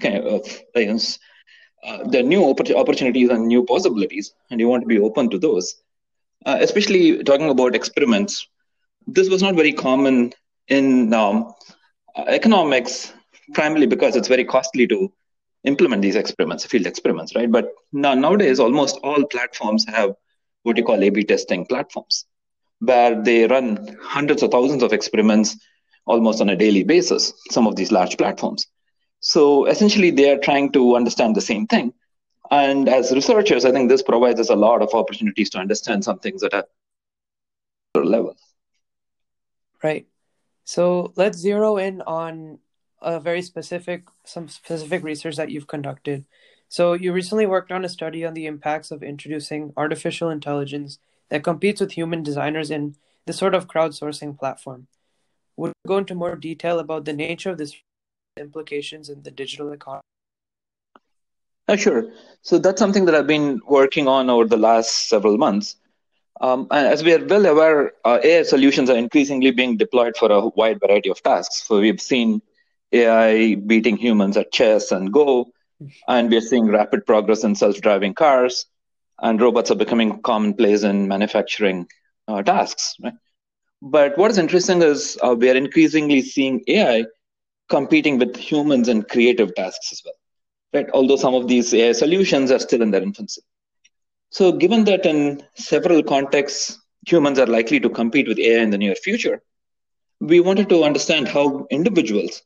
kind 0.00 0.18
of, 0.18 0.46
uh, 0.76 1.98
there 2.04 2.20
are 2.22 2.32
new 2.34 2.44
opportunities 2.48 3.30
and 3.30 3.48
new 3.48 3.64
possibilities, 3.64 4.32
and 4.50 4.60
you 4.60 4.68
want 4.68 4.82
to 4.82 4.88
be 4.94 5.00
open 5.00 5.28
to 5.30 5.38
those. 5.38 5.82
Uh, 6.44 6.58
especially 6.60 7.22
talking 7.22 7.50
about 7.50 7.74
experiments, 7.74 8.48
this 9.06 9.28
was 9.28 9.42
not 9.42 9.54
very 9.54 9.72
common 9.72 10.32
in 10.68 11.12
um, 11.14 11.52
economics, 12.26 13.12
primarily 13.54 13.86
because 13.86 14.16
it's 14.16 14.28
very 14.28 14.44
costly 14.44 14.86
to 14.86 15.12
implement 15.64 16.02
these 16.02 16.16
experiments, 16.16 16.64
field 16.64 16.86
experiments, 16.86 17.34
right? 17.36 17.50
But 17.50 17.68
now, 17.92 18.14
nowadays, 18.14 18.58
almost 18.58 18.98
all 19.04 19.24
platforms 19.24 19.84
have 19.88 20.14
what 20.64 20.76
you 20.76 20.84
call 20.84 21.02
A/B 21.02 21.24
testing 21.24 21.64
platforms, 21.66 22.26
where 22.80 23.20
they 23.22 23.46
run 23.46 23.96
hundreds 24.00 24.42
of 24.42 24.50
thousands 24.50 24.82
of 24.82 24.92
experiments 24.92 25.56
almost 26.06 26.40
on 26.40 26.48
a 26.48 26.56
daily 26.56 26.82
basis. 26.82 27.32
Some 27.50 27.66
of 27.66 27.76
these 27.76 27.92
large 27.92 28.16
platforms. 28.16 28.66
So 29.20 29.66
essentially, 29.66 30.10
they 30.10 30.30
are 30.30 30.38
trying 30.38 30.72
to 30.72 30.96
understand 30.96 31.36
the 31.36 31.40
same 31.40 31.66
thing. 31.66 31.92
And 32.52 32.86
as 32.86 33.10
researchers, 33.12 33.64
I 33.64 33.72
think 33.72 33.88
this 33.88 34.02
provides 34.02 34.38
us 34.38 34.50
a 34.50 34.54
lot 34.54 34.82
of 34.82 34.92
opportunities 34.92 35.48
to 35.50 35.58
understand 35.58 36.04
some 36.04 36.18
things 36.18 36.42
at 36.42 36.52
a 36.52 36.66
level. 37.98 38.36
Right. 39.82 40.06
So 40.64 41.14
let's 41.16 41.38
zero 41.38 41.78
in 41.78 42.02
on 42.02 42.58
a 43.00 43.18
very 43.18 43.40
specific, 43.40 44.04
some 44.24 44.50
specific 44.50 45.02
research 45.02 45.36
that 45.36 45.50
you've 45.50 45.66
conducted. 45.66 46.26
So 46.68 46.92
you 46.92 47.14
recently 47.14 47.46
worked 47.46 47.72
on 47.72 47.86
a 47.86 47.88
study 47.88 48.22
on 48.22 48.34
the 48.34 48.44
impacts 48.44 48.90
of 48.90 49.02
introducing 49.02 49.72
artificial 49.74 50.28
intelligence 50.28 50.98
that 51.30 51.42
competes 51.42 51.80
with 51.80 51.92
human 51.92 52.22
designers 52.22 52.70
in 52.70 52.96
this 53.24 53.38
sort 53.38 53.54
of 53.54 53.66
crowdsourcing 53.66 54.38
platform. 54.38 54.88
Would 55.56 55.68
you 55.68 55.88
go 55.88 55.96
into 55.96 56.14
more 56.14 56.36
detail 56.36 56.78
about 56.78 57.06
the 57.06 57.14
nature 57.14 57.48
of 57.48 57.56
this 57.56 57.74
implications 58.36 59.08
in 59.08 59.22
the 59.22 59.30
digital 59.30 59.72
economy? 59.72 60.02
Uh, 61.68 61.76
sure. 61.76 62.10
So 62.42 62.58
that's 62.58 62.78
something 62.78 63.04
that 63.06 63.14
I've 63.14 63.26
been 63.26 63.60
working 63.66 64.08
on 64.08 64.30
over 64.30 64.46
the 64.46 64.56
last 64.56 65.08
several 65.08 65.38
months. 65.38 65.76
Um, 66.40 66.66
as 66.70 67.04
we 67.04 67.14
are 67.14 67.24
well 67.24 67.46
aware, 67.46 67.92
uh, 68.04 68.18
AI 68.22 68.42
solutions 68.42 68.90
are 68.90 68.96
increasingly 68.96 69.50
being 69.52 69.76
deployed 69.76 70.16
for 70.16 70.30
a 70.30 70.48
wide 70.48 70.80
variety 70.80 71.10
of 71.10 71.22
tasks. 71.22 71.64
So 71.66 71.80
we've 71.80 72.00
seen 72.00 72.42
AI 72.92 73.54
beating 73.54 73.96
humans 73.96 74.36
at 74.36 74.52
chess 74.52 74.90
and 74.92 75.12
Go, 75.12 75.52
and 76.08 76.30
we're 76.30 76.40
seeing 76.40 76.66
rapid 76.68 77.06
progress 77.06 77.44
in 77.44 77.54
self-driving 77.54 78.14
cars, 78.14 78.66
and 79.20 79.40
robots 79.40 79.70
are 79.70 79.76
becoming 79.76 80.20
commonplace 80.22 80.82
in 80.82 81.08
manufacturing 81.08 81.86
uh, 82.28 82.42
tasks. 82.42 82.96
Right? 83.02 83.14
But 83.82 84.18
what 84.18 84.30
is 84.30 84.38
interesting 84.38 84.82
is 84.82 85.18
uh, 85.22 85.34
we 85.38 85.50
are 85.50 85.56
increasingly 85.56 86.22
seeing 86.22 86.62
AI 86.68 87.04
competing 87.68 88.18
with 88.18 88.36
humans 88.36 88.88
in 88.88 89.02
creative 89.02 89.54
tasks 89.54 89.92
as 89.92 90.02
well. 90.04 90.14
Right? 90.72 90.86
Although 90.94 91.16
some 91.16 91.34
of 91.34 91.48
these 91.48 91.72
AI 91.74 91.92
solutions 91.92 92.50
are 92.50 92.58
still 92.58 92.82
in 92.82 92.90
their 92.90 93.02
infancy. 93.02 93.42
So, 94.30 94.52
given 94.52 94.84
that 94.84 95.04
in 95.04 95.42
several 95.54 96.02
contexts, 96.02 96.78
humans 97.06 97.38
are 97.38 97.46
likely 97.46 97.80
to 97.80 97.90
compete 97.90 98.28
with 98.28 98.38
AI 98.38 98.62
in 98.62 98.70
the 98.70 98.78
near 98.78 98.94
future, 98.94 99.42
we 100.20 100.40
wanted 100.40 100.68
to 100.70 100.84
understand 100.84 101.28
how 101.28 101.66
individuals 101.70 102.42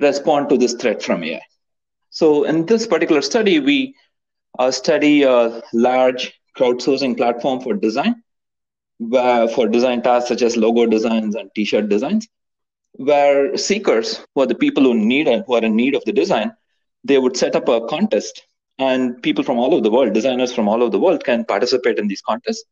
respond 0.00 0.48
to 0.48 0.56
this 0.56 0.74
threat 0.74 1.02
from 1.02 1.22
AI. 1.24 1.42
So, 2.10 2.44
in 2.44 2.64
this 2.64 2.86
particular 2.86 3.20
study, 3.20 3.60
we 3.60 3.94
uh, 4.58 4.70
study 4.70 5.22
a 5.24 5.62
large 5.74 6.32
crowdsourcing 6.56 7.16
platform 7.16 7.60
for 7.60 7.74
design, 7.74 8.22
for 8.98 9.68
design 9.68 10.02
tasks 10.02 10.28
such 10.28 10.42
as 10.42 10.56
logo 10.56 10.86
designs 10.86 11.34
and 11.34 11.50
t-shirt 11.54 11.88
designs, 11.88 12.26
where 12.92 13.56
seekers, 13.56 14.24
who 14.34 14.42
are 14.42 14.46
the 14.46 14.54
people 14.54 14.82
who 14.82 14.94
need 14.94 15.28
who 15.46 15.54
are 15.54 15.64
in 15.64 15.76
need 15.76 15.94
of 15.94 16.04
the 16.04 16.12
design, 16.12 16.52
they 17.04 17.18
would 17.18 17.36
set 17.36 17.56
up 17.56 17.68
a 17.68 17.86
contest 17.86 18.42
and 18.78 19.22
people 19.22 19.42
from 19.42 19.58
all 19.58 19.72
over 19.74 19.82
the 19.82 19.90
world, 19.90 20.12
designers 20.12 20.54
from 20.54 20.68
all 20.68 20.82
over 20.82 20.90
the 20.90 20.98
world, 20.98 21.24
can 21.24 21.44
participate 21.44 21.98
in 21.98 22.06
these 22.08 22.20
contests 22.20 22.64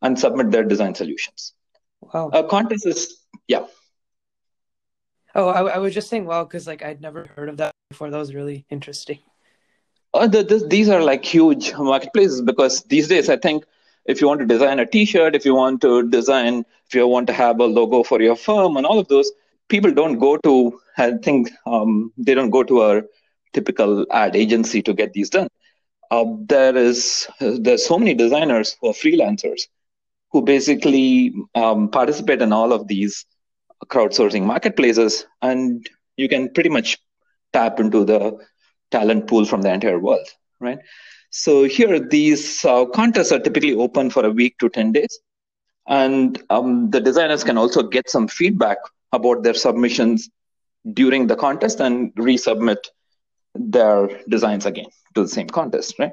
and 0.00 0.18
submit 0.18 0.50
their 0.50 0.64
design 0.64 0.94
solutions. 0.94 1.52
Wow. 2.00 2.30
A 2.32 2.42
contest 2.44 2.86
is, 2.86 3.20
yeah. 3.48 3.66
Oh, 5.34 5.48
I, 5.48 5.74
I 5.74 5.78
was 5.78 5.94
just 5.94 6.08
saying, 6.08 6.26
wow, 6.26 6.44
because 6.44 6.66
like 6.66 6.82
I'd 6.82 7.00
never 7.00 7.26
heard 7.36 7.48
of 7.48 7.58
that 7.58 7.72
before. 7.90 8.10
That 8.10 8.18
was 8.18 8.34
really 8.34 8.66
interesting. 8.70 9.18
Uh, 10.14 10.26
the, 10.26 10.42
the, 10.42 10.66
these 10.66 10.88
are 10.88 11.02
like 11.02 11.24
huge 11.24 11.72
marketplaces 11.74 12.42
because 12.42 12.82
these 12.84 13.08
days, 13.08 13.30
I 13.30 13.36
think 13.36 13.64
if 14.04 14.20
you 14.20 14.26
want 14.26 14.40
to 14.40 14.46
design 14.46 14.78
a 14.80 14.86
T-shirt, 14.86 15.34
if 15.34 15.44
you 15.44 15.54
want 15.54 15.80
to 15.82 16.08
design, 16.08 16.64
if 16.86 16.94
you 16.94 17.06
want 17.06 17.26
to 17.28 17.32
have 17.32 17.60
a 17.60 17.64
logo 17.64 18.02
for 18.02 18.20
your 18.20 18.36
firm, 18.36 18.76
and 18.76 18.84
all 18.84 18.98
of 18.98 19.08
those, 19.08 19.30
people 19.68 19.92
don't 19.92 20.18
go 20.18 20.36
to. 20.38 20.80
I 20.98 21.12
think 21.12 21.50
um, 21.66 22.12
they 22.18 22.34
don't 22.34 22.50
go 22.50 22.62
to 22.62 22.82
a 22.82 23.02
typical 23.52 24.06
ad 24.10 24.36
agency 24.36 24.82
to 24.82 24.92
get 24.92 25.12
these 25.12 25.30
done. 25.30 25.48
Uh, 26.10 26.24
there 26.46 26.76
is 26.76 27.26
there's 27.40 27.86
so 27.86 27.98
many 27.98 28.14
designers 28.14 28.76
who 28.80 28.88
are 28.88 28.92
freelancers 28.92 29.62
who 30.30 30.42
basically 30.42 31.34
um, 31.54 31.88
participate 31.88 32.40
in 32.42 32.52
all 32.52 32.72
of 32.72 32.88
these 32.88 33.26
crowdsourcing 33.86 34.44
marketplaces, 34.44 35.26
and 35.42 35.88
you 36.16 36.28
can 36.28 36.48
pretty 36.50 36.70
much 36.70 36.98
tap 37.52 37.80
into 37.80 38.04
the 38.04 38.38
talent 38.90 39.26
pool 39.26 39.44
from 39.44 39.62
the 39.62 39.72
entire 39.72 39.98
world, 39.98 40.26
right? 40.60 40.78
So 41.30 41.64
here, 41.64 41.98
these 41.98 42.64
uh, 42.64 42.84
contests 42.86 43.32
are 43.32 43.38
typically 43.38 43.74
open 43.74 44.10
for 44.10 44.24
a 44.24 44.30
week 44.30 44.58
to 44.58 44.68
10 44.68 44.92
days. 44.92 45.18
And 45.88 46.40
um, 46.50 46.90
the 46.90 47.00
designers 47.00 47.42
can 47.42 47.56
also 47.58 47.82
get 47.82 48.08
some 48.08 48.28
feedback 48.28 48.76
about 49.12 49.42
their 49.42 49.54
submissions 49.54 50.28
during 50.92 51.26
the 51.26 51.36
contest 51.36 51.80
and 51.80 52.14
resubmit 52.14 52.76
their 53.54 54.08
designs 54.28 54.66
again 54.66 54.86
to 55.14 55.22
the 55.22 55.28
same 55.28 55.48
contest, 55.48 55.98
right? 55.98 56.12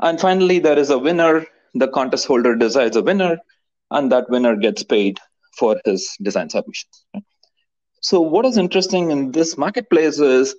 And 0.00 0.20
finally, 0.20 0.58
there 0.58 0.78
is 0.78 0.90
a 0.90 0.98
winner. 0.98 1.46
The 1.74 1.88
contest 1.88 2.26
holder 2.26 2.56
decides 2.56 2.96
a 2.96 3.02
winner, 3.02 3.38
and 3.90 4.10
that 4.12 4.30
winner 4.30 4.56
gets 4.56 4.82
paid 4.82 5.18
for 5.58 5.80
his 5.84 6.16
design 6.22 6.48
submissions. 6.50 7.04
So, 8.00 8.20
what 8.20 8.46
is 8.46 8.56
interesting 8.56 9.10
in 9.10 9.32
this 9.32 9.56
marketplace 9.58 10.18
is 10.18 10.54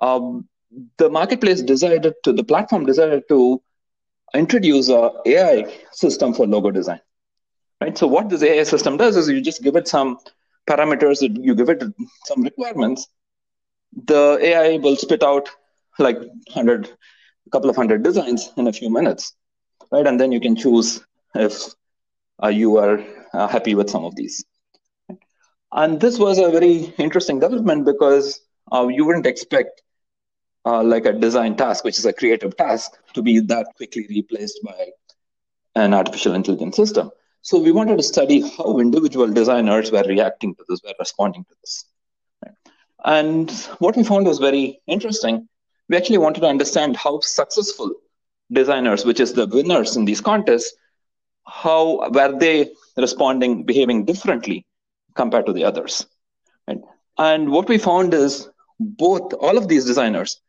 um, 0.00 0.48
the 0.98 1.08
marketplace 1.10 1.62
decided 1.62 2.14
to, 2.24 2.32
the 2.32 2.44
platform 2.44 2.86
decided 2.86 3.24
to 3.28 3.62
introduce 4.34 4.88
a 4.88 5.10
AI 5.26 5.72
system 5.92 6.34
for 6.34 6.46
logo 6.46 6.70
design. 6.70 7.00
Right. 7.80 7.96
So, 7.96 8.06
what 8.06 8.28
this 8.28 8.42
AI 8.42 8.62
system 8.62 8.96
does 8.96 9.16
is 9.16 9.28
you 9.28 9.40
just 9.40 9.62
give 9.62 9.76
it 9.76 9.88
some 9.88 10.18
parameters, 10.68 11.20
you 11.20 11.54
give 11.54 11.68
it 11.68 11.82
some 12.24 12.42
requirements, 12.42 13.08
the 13.96 14.38
AI 14.40 14.76
will 14.78 14.96
spit 14.96 15.22
out 15.22 15.48
like 15.98 16.18
hundred, 16.50 16.88
a 17.46 17.50
couple 17.50 17.70
of 17.70 17.76
hundred 17.76 18.02
designs 18.02 18.50
in 18.56 18.66
a 18.66 18.72
few 18.72 18.90
minutes, 18.90 19.34
right? 19.92 20.06
And 20.06 20.20
then 20.20 20.32
you 20.32 20.40
can 20.40 20.56
choose 20.56 21.04
if 21.34 21.74
uh, 22.42 22.48
you 22.48 22.78
are 22.78 23.04
uh, 23.32 23.48
happy 23.48 23.74
with 23.74 23.90
some 23.90 24.04
of 24.04 24.16
these. 24.16 24.44
And 25.72 26.00
this 26.00 26.18
was 26.18 26.38
a 26.38 26.50
very 26.50 26.94
interesting 26.98 27.40
development 27.40 27.84
because 27.84 28.40
uh, 28.72 28.86
you 28.88 29.04
wouldn't 29.04 29.26
expect 29.26 29.82
uh, 30.64 30.82
like 30.82 31.04
a 31.04 31.12
design 31.12 31.56
task, 31.56 31.84
which 31.84 31.98
is 31.98 32.06
a 32.06 32.12
creative 32.12 32.56
task, 32.56 32.92
to 33.14 33.22
be 33.22 33.40
that 33.40 33.66
quickly 33.76 34.06
replaced 34.08 34.60
by 34.64 34.90
an 35.74 35.92
artificial 35.92 36.34
intelligence 36.34 36.76
system. 36.76 37.10
So 37.42 37.58
we 37.58 37.72
wanted 37.72 37.98
to 37.98 38.02
study 38.02 38.40
how 38.56 38.78
individual 38.78 39.28
designers 39.28 39.92
were 39.92 40.04
reacting 40.04 40.54
to 40.54 40.64
this, 40.68 40.80
were 40.82 40.94
responding 40.98 41.44
to 41.44 41.54
this. 41.60 41.84
And 43.04 43.50
what 43.78 43.96
we 43.96 44.04
found 44.04 44.26
was 44.26 44.38
very 44.38 44.80
interesting. 44.86 45.48
We 45.88 45.96
actually 45.96 46.18
wanted 46.18 46.40
to 46.40 46.46
understand 46.46 46.96
how 46.96 47.20
successful 47.20 47.92
designers, 48.50 49.04
which 49.04 49.20
is 49.20 49.32
the 49.34 49.46
winners 49.46 49.96
in 49.96 50.04
these 50.04 50.20
contests, 50.20 50.74
how 51.46 52.08
were 52.10 52.38
they 52.38 52.70
responding, 52.96 53.64
behaving 53.64 54.04
differently 54.06 54.66
compared 55.14 55.46
to 55.46 55.52
the 55.52 55.64
others. 55.64 56.06
And 57.16 57.52
what 57.52 57.68
we 57.68 57.78
found 57.78 58.14
is 58.14 58.48
both 58.80 59.34
all 59.34 59.56
of 59.56 59.68
these 59.68 59.84
designers, 59.84 60.40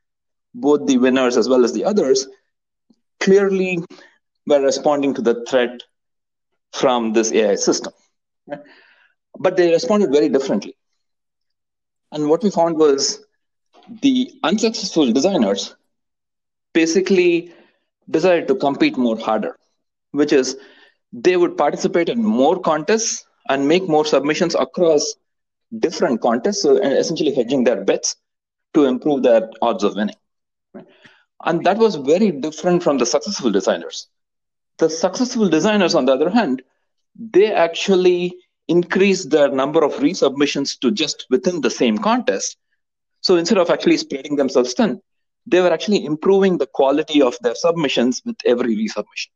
both 0.53 0.87
the 0.87 0.97
winners 0.97 1.37
as 1.37 1.47
well 1.47 1.63
as 1.63 1.73
the 1.73 1.85
others, 1.85 2.27
clearly 3.19 3.79
were 4.47 4.61
responding 4.61 5.13
to 5.13 5.21
the 5.21 5.45
threat 5.45 5.83
from 6.73 7.13
this 7.13 7.31
AI 7.33 7.55
system. 7.55 7.93
But 9.37 9.57
they 9.57 9.71
responded 9.71 10.11
very 10.11 10.29
differently. 10.29 10.75
And 12.15 12.29
what 12.29 12.43
we 12.43 12.49
found 12.49 12.77
was 12.77 13.25
the 14.01 14.31
unsuccessful 14.43 15.11
designers 15.11 15.75
basically 16.73 17.53
decided 18.09 18.47
to 18.47 18.55
compete 18.55 18.97
more 18.97 19.17
harder, 19.17 19.57
which 20.11 20.31
is 20.31 20.57
they 21.11 21.35
would 21.35 21.57
participate 21.57 22.07
in 22.07 22.23
more 22.23 22.57
contests 22.59 23.25
and 23.49 23.67
make 23.67 23.89
more 23.89 24.05
submissions 24.05 24.55
across 24.55 25.15
different 25.79 26.21
contests, 26.21 26.61
so 26.61 26.77
essentially 26.77 27.35
hedging 27.35 27.65
their 27.65 27.83
bets 27.83 28.15
to 28.73 28.85
improve 28.85 29.21
their 29.21 29.49
odds 29.61 29.83
of 29.83 29.95
winning. 29.97 30.15
And 31.43 31.65
that 31.65 31.77
was 31.77 31.95
very 31.95 32.31
different 32.31 32.81
from 32.81 32.97
the 32.97 33.05
successful 33.05 33.51
designers. 33.51 34.07
The 34.77 34.89
successful 34.89 35.49
designers, 35.49 35.95
on 35.95 36.05
the 36.05 36.13
other 36.13 36.29
hand, 36.29 36.61
they 37.19 37.51
actually 37.53 38.37
increased 38.67 39.29
their 39.29 39.49
number 39.49 39.83
of 39.83 39.93
resubmissions 39.95 40.79
to 40.79 40.91
just 40.91 41.25
within 41.29 41.61
the 41.61 41.69
same 41.69 41.97
contest. 41.97 42.57
So 43.21 43.37
instead 43.37 43.57
of 43.57 43.69
actually 43.69 43.97
spreading 43.97 44.35
themselves 44.35 44.73
thin, 44.73 45.01
they 45.47 45.61
were 45.61 45.71
actually 45.71 46.05
improving 46.05 46.57
the 46.57 46.67
quality 46.67 47.21
of 47.21 47.37
their 47.41 47.55
submissions 47.55 48.21
with 48.25 48.37
every 48.45 48.75
resubmission. 48.75 49.29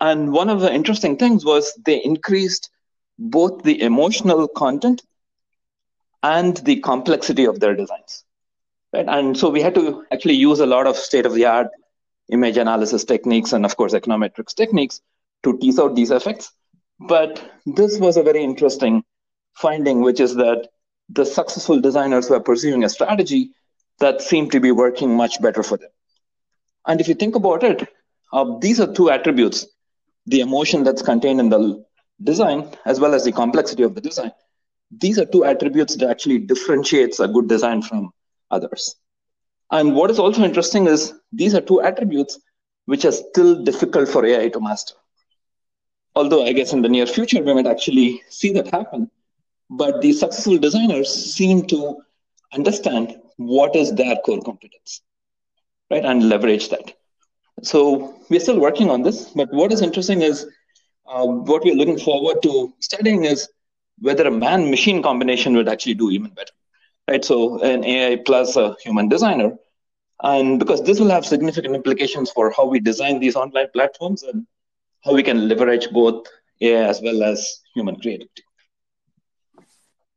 And 0.00 0.32
one 0.32 0.48
of 0.48 0.60
the 0.60 0.72
interesting 0.72 1.16
things 1.16 1.44
was 1.44 1.72
they 1.84 2.02
increased 2.02 2.70
both 3.18 3.62
the 3.62 3.80
emotional 3.82 4.48
content 4.48 5.02
and 6.22 6.56
the 6.58 6.76
complexity 6.80 7.44
of 7.44 7.60
their 7.60 7.74
designs. 7.74 8.24
Right? 8.92 9.06
And 9.06 9.36
so 9.36 9.50
we 9.50 9.60
had 9.60 9.74
to 9.74 10.04
actually 10.12 10.34
use 10.34 10.60
a 10.60 10.66
lot 10.66 10.86
of 10.86 10.96
state 10.96 11.26
of 11.26 11.34
the 11.34 11.44
art 11.44 11.68
image 12.30 12.56
analysis 12.56 13.04
techniques 13.04 13.52
and, 13.52 13.64
of 13.64 13.76
course, 13.76 13.92
econometrics 13.92 14.54
techniques 14.54 15.00
to 15.42 15.58
tease 15.58 15.78
out 15.78 15.94
these 15.94 16.10
effects. 16.10 16.52
But 17.00 17.42
this 17.64 17.98
was 17.98 18.16
a 18.16 18.22
very 18.22 18.42
interesting 18.42 19.04
finding, 19.54 20.02
which 20.02 20.20
is 20.20 20.34
that 20.36 20.68
the 21.08 21.24
successful 21.24 21.80
designers 21.80 22.28
were 22.28 22.40
pursuing 22.40 22.84
a 22.84 22.88
strategy 22.88 23.50
that 23.98 24.20
seemed 24.20 24.52
to 24.52 24.60
be 24.60 24.72
working 24.72 25.16
much 25.16 25.40
better 25.40 25.62
for 25.62 25.76
them. 25.76 25.90
And 26.86 27.00
if 27.00 27.08
you 27.08 27.14
think 27.14 27.34
about 27.34 27.62
it, 27.62 27.88
uh, 28.32 28.58
these 28.60 28.80
are 28.80 28.92
two 28.92 29.10
attributes 29.10 29.66
the 30.26 30.40
emotion 30.40 30.84
that's 30.84 31.00
contained 31.00 31.40
in 31.40 31.48
the 31.48 31.82
design, 32.22 32.68
as 32.84 33.00
well 33.00 33.14
as 33.14 33.24
the 33.24 33.32
complexity 33.32 33.82
of 33.82 33.94
the 33.94 34.00
design. 34.00 34.32
These 34.90 35.18
are 35.18 35.24
two 35.24 35.44
attributes 35.44 35.96
that 35.96 36.10
actually 36.10 36.40
differentiates 36.40 37.18
a 37.18 37.28
good 37.28 37.48
design 37.48 37.80
from 37.80 38.12
others. 38.50 38.96
And 39.70 39.94
what 39.94 40.10
is 40.10 40.18
also 40.18 40.42
interesting 40.44 40.86
is 40.86 41.14
these 41.32 41.54
are 41.54 41.62
two 41.62 41.80
attributes 41.80 42.38
which 42.84 43.06
are 43.06 43.12
still 43.12 43.62
difficult 43.64 44.08
for 44.08 44.24
AI 44.24 44.48
to 44.50 44.60
master. 44.60 44.94
Although 46.14 46.44
I 46.44 46.52
guess 46.52 46.72
in 46.72 46.82
the 46.82 46.88
near 46.88 47.06
future 47.06 47.42
we 47.42 47.54
might 47.54 47.66
actually 47.66 48.22
see 48.28 48.52
that 48.52 48.68
happen. 48.68 49.10
But 49.70 50.00
the 50.00 50.12
successful 50.12 50.58
designers 50.58 51.08
seem 51.34 51.66
to 51.66 52.02
understand 52.52 53.20
what 53.36 53.76
is 53.76 53.94
their 53.94 54.16
core 54.24 54.40
competence, 54.40 55.02
right, 55.90 56.04
and 56.04 56.28
leverage 56.28 56.70
that. 56.70 56.94
So 57.62 58.16
we're 58.30 58.40
still 58.40 58.60
working 58.60 58.90
on 58.90 59.02
this, 59.02 59.30
but 59.30 59.52
what 59.52 59.72
is 59.72 59.82
interesting 59.82 60.22
is 60.22 60.46
uh, 61.06 61.26
what 61.26 61.64
we're 61.64 61.74
looking 61.74 61.98
forward 61.98 62.42
to 62.42 62.72
studying 62.80 63.24
is 63.24 63.48
whether 64.00 64.26
a 64.26 64.30
man-machine 64.30 65.02
combination 65.02 65.54
would 65.56 65.68
actually 65.68 65.94
do 65.94 66.10
even 66.10 66.30
better, 66.30 66.52
right? 67.08 67.24
So 67.24 67.60
an 67.62 67.84
AI 67.84 68.16
plus 68.16 68.56
a 68.56 68.76
human 68.82 69.08
designer, 69.08 69.56
and 70.22 70.58
because 70.58 70.82
this 70.82 71.00
will 71.00 71.10
have 71.10 71.26
significant 71.26 71.74
implications 71.74 72.30
for 72.30 72.52
how 72.56 72.66
we 72.66 72.80
design 72.80 73.20
these 73.20 73.36
online 73.36 73.68
platforms 73.72 74.22
and 74.22 74.46
how 75.04 75.14
we 75.14 75.22
can 75.22 75.48
leverage 75.48 75.90
both 75.90 76.26
AI 76.60 76.88
as 76.88 77.00
well 77.02 77.22
as 77.22 77.60
human 77.74 77.96
creativity. 77.96 78.42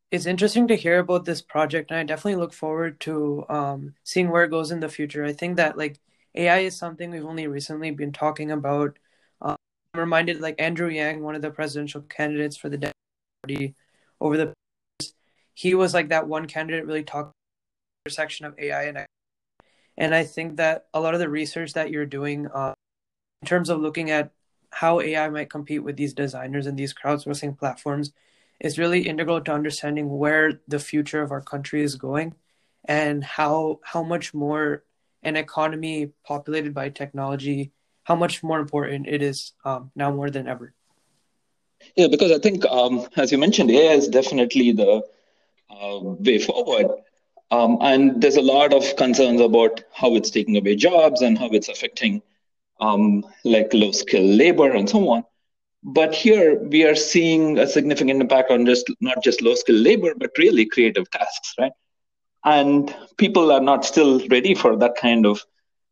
It's 0.10 0.26
interesting 0.26 0.68
to 0.68 0.76
hear 0.76 1.00
about 1.00 1.24
this 1.24 1.42
project 1.42 1.90
and 1.90 2.00
i 2.00 2.04
definitely 2.04 2.36
look 2.36 2.54
forward 2.54 3.00
to 3.02 3.46
um, 3.48 3.94
seeing 4.04 4.30
where 4.30 4.44
it 4.44 4.50
goes 4.50 4.72
in 4.72 4.82
the 4.82 4.90
future. 4.90 5.24
I 5.24 5.34
think 5.34 5.56
that 5.58 5.78
like 5.78 6.00
ai 6.36 6.60
is 6.60 6.78
something 6.78 7.12
we've 7.12 7.26
only 7.26 7.48
recently 7.48 7.92
been 7.92 8.12
talking 8.12 8.52
about. 8.52 8.98
Um, 9.42 9.56
i'm 9.94 10.00
reminded 10.00 10.42
like 10.42 10.56
andrew 10.60 10.90
yang 10.90 11.22
one 11.22 11.36
of 11.36 11.42
the 11.42 11.52
presidential 11.52 12.02
candidates 12.02 12.58
for 12.58 12.70
the 12.70 12.78
Democratic 12.78 12.96
party 13.44 13.76
over 14.20 14.38
the 14.38 14.54
he 15.54 15.76
was 15.76 15.94
like 15.94 16.10
that 16.10 16.28
one 16.28 16.48
candidate 16.48 16.86
really 16.86 17.04
talked 17.04 17.34
intersection 18.06 18.46
of 18.46 18.58
ai 18.58 18.84
and 18.84 19.06
and 19.98 20.16
i 20.16 20.24
think 20.24 20.58
that 20.58 20.88
a 20.94 21.00
lot 21.00 21.14
of 21.14 21.20
the 21.20 21.30
research 21.30 21.74
that 21.74 21.92
you're 21.92 22.06
doing 22.06 22.48
uh, 22.48 22.74
in 23.42 23.48
terms 23.48 23.70
of 23.70 23.80
looking 23.80 24.10
at 24.12 24.32
how 24.72 25.00
ai 25.02 25.30
might 25.30 25.50
compete 25.50 25.84
with 25.84 25.98
these 25.98 26.14
designers 26.14 26.68
and 26.68 26.78
these 26.78 26.94
crowdsourcing 26.94 27.58
platforms 27.58 28.12
is 28.60 28.78
really 28.78 29.08
integral 29.08 29.42
to 29.42 29.52
understanding 29.54 30.18
where 30.18 30.62
the 30.68 30.80
future 30.80 31.22
of 31.22 31.32
our 31.32 31.42
country 31.42 31.82
is 31.82 31.96
going 31.96 32.34
and 32.86 33.24
how 33.24 33.80
how 33.84 34.04
much 34.04 34.34
more 34.34 34.84
an 35.24 35.36
economy 35.36 36.12
populated 36.26 36.74
by 36.74 36.90
technology 36.90 37.72
how 38.04 38.16
much 38.16 38.42
more 38.42 38.60
important 38.60 39.08
it 39.08 39.22
is 39.22 39.54
um, 39.64 39.92
now 39.96 40.12
more 40.12 40.30
than 40.30 40.48
ever. 40.48 40.74
Yeah 41.96 42.08
because 42.08 42.32
i 42.32 42.40
think 42.40 42.66
um, 42.66 43.08
as 43.16 43.32
you 43.32 43.38
mentioned 43.38 43.72
ai 43.72 43.94
is 43.94 44.08
definitely 44.08 44.72
the 44.72 45.04
uh, 45.72 46.00
way 46.02 46.38
forward. 46.38 46.88
Um, 47.50 47.78
and 47.82 48.22
there's 48.22 48.38
a 48.38 48.42
lot 48.42 48.74
of 48.74 48.96
concerns 48.96 49.42
about 49.42 49.84
how 49.94 50.16
it's 50.16 50.30
taking 50.30 50.56
away 50.56 50.76
jobs 50.76 51.22
and 51.22 51.38
how 51.38 51.50
it's 51.50 51.68
affecting 51.68 52.22
um, 52.82 53.24
like 53.46 53.74
low 53.74 53.92
skill 53.92 54.24
labor 54.24 54.72
and 54.72 54.90
so 54.90 55.10
on 55.10 55.24
but 55.84 56.14
here 56.14 56.60
we 56.64 56.84
are 56.84 56.96
seeing 56.96 57.60
a 57.60 57.68
significant 57.68 58.22
impact 58.22 58.52
on 58.52 58.66
just 58.66 58.90
not 59.02 59.24
just 59.24 59.42
low 59.42 59.56
skill 59.56 59.76
labor, 59.76 60.14
but 60.18 60.32
really 60.38 60.66
creative 60.66 61.10
tasks, 61.12 61.56
right? 61.60 61.72
And 62.46 62.94
people 63.18 63.52
are 63.52 63.62
not 63.62 63.86
still 63.86 64.26
ready 64.30 64.56
for 64.56 64.76
that 64.78 64.96
kind 64.96 65.26
of 65.26 65.44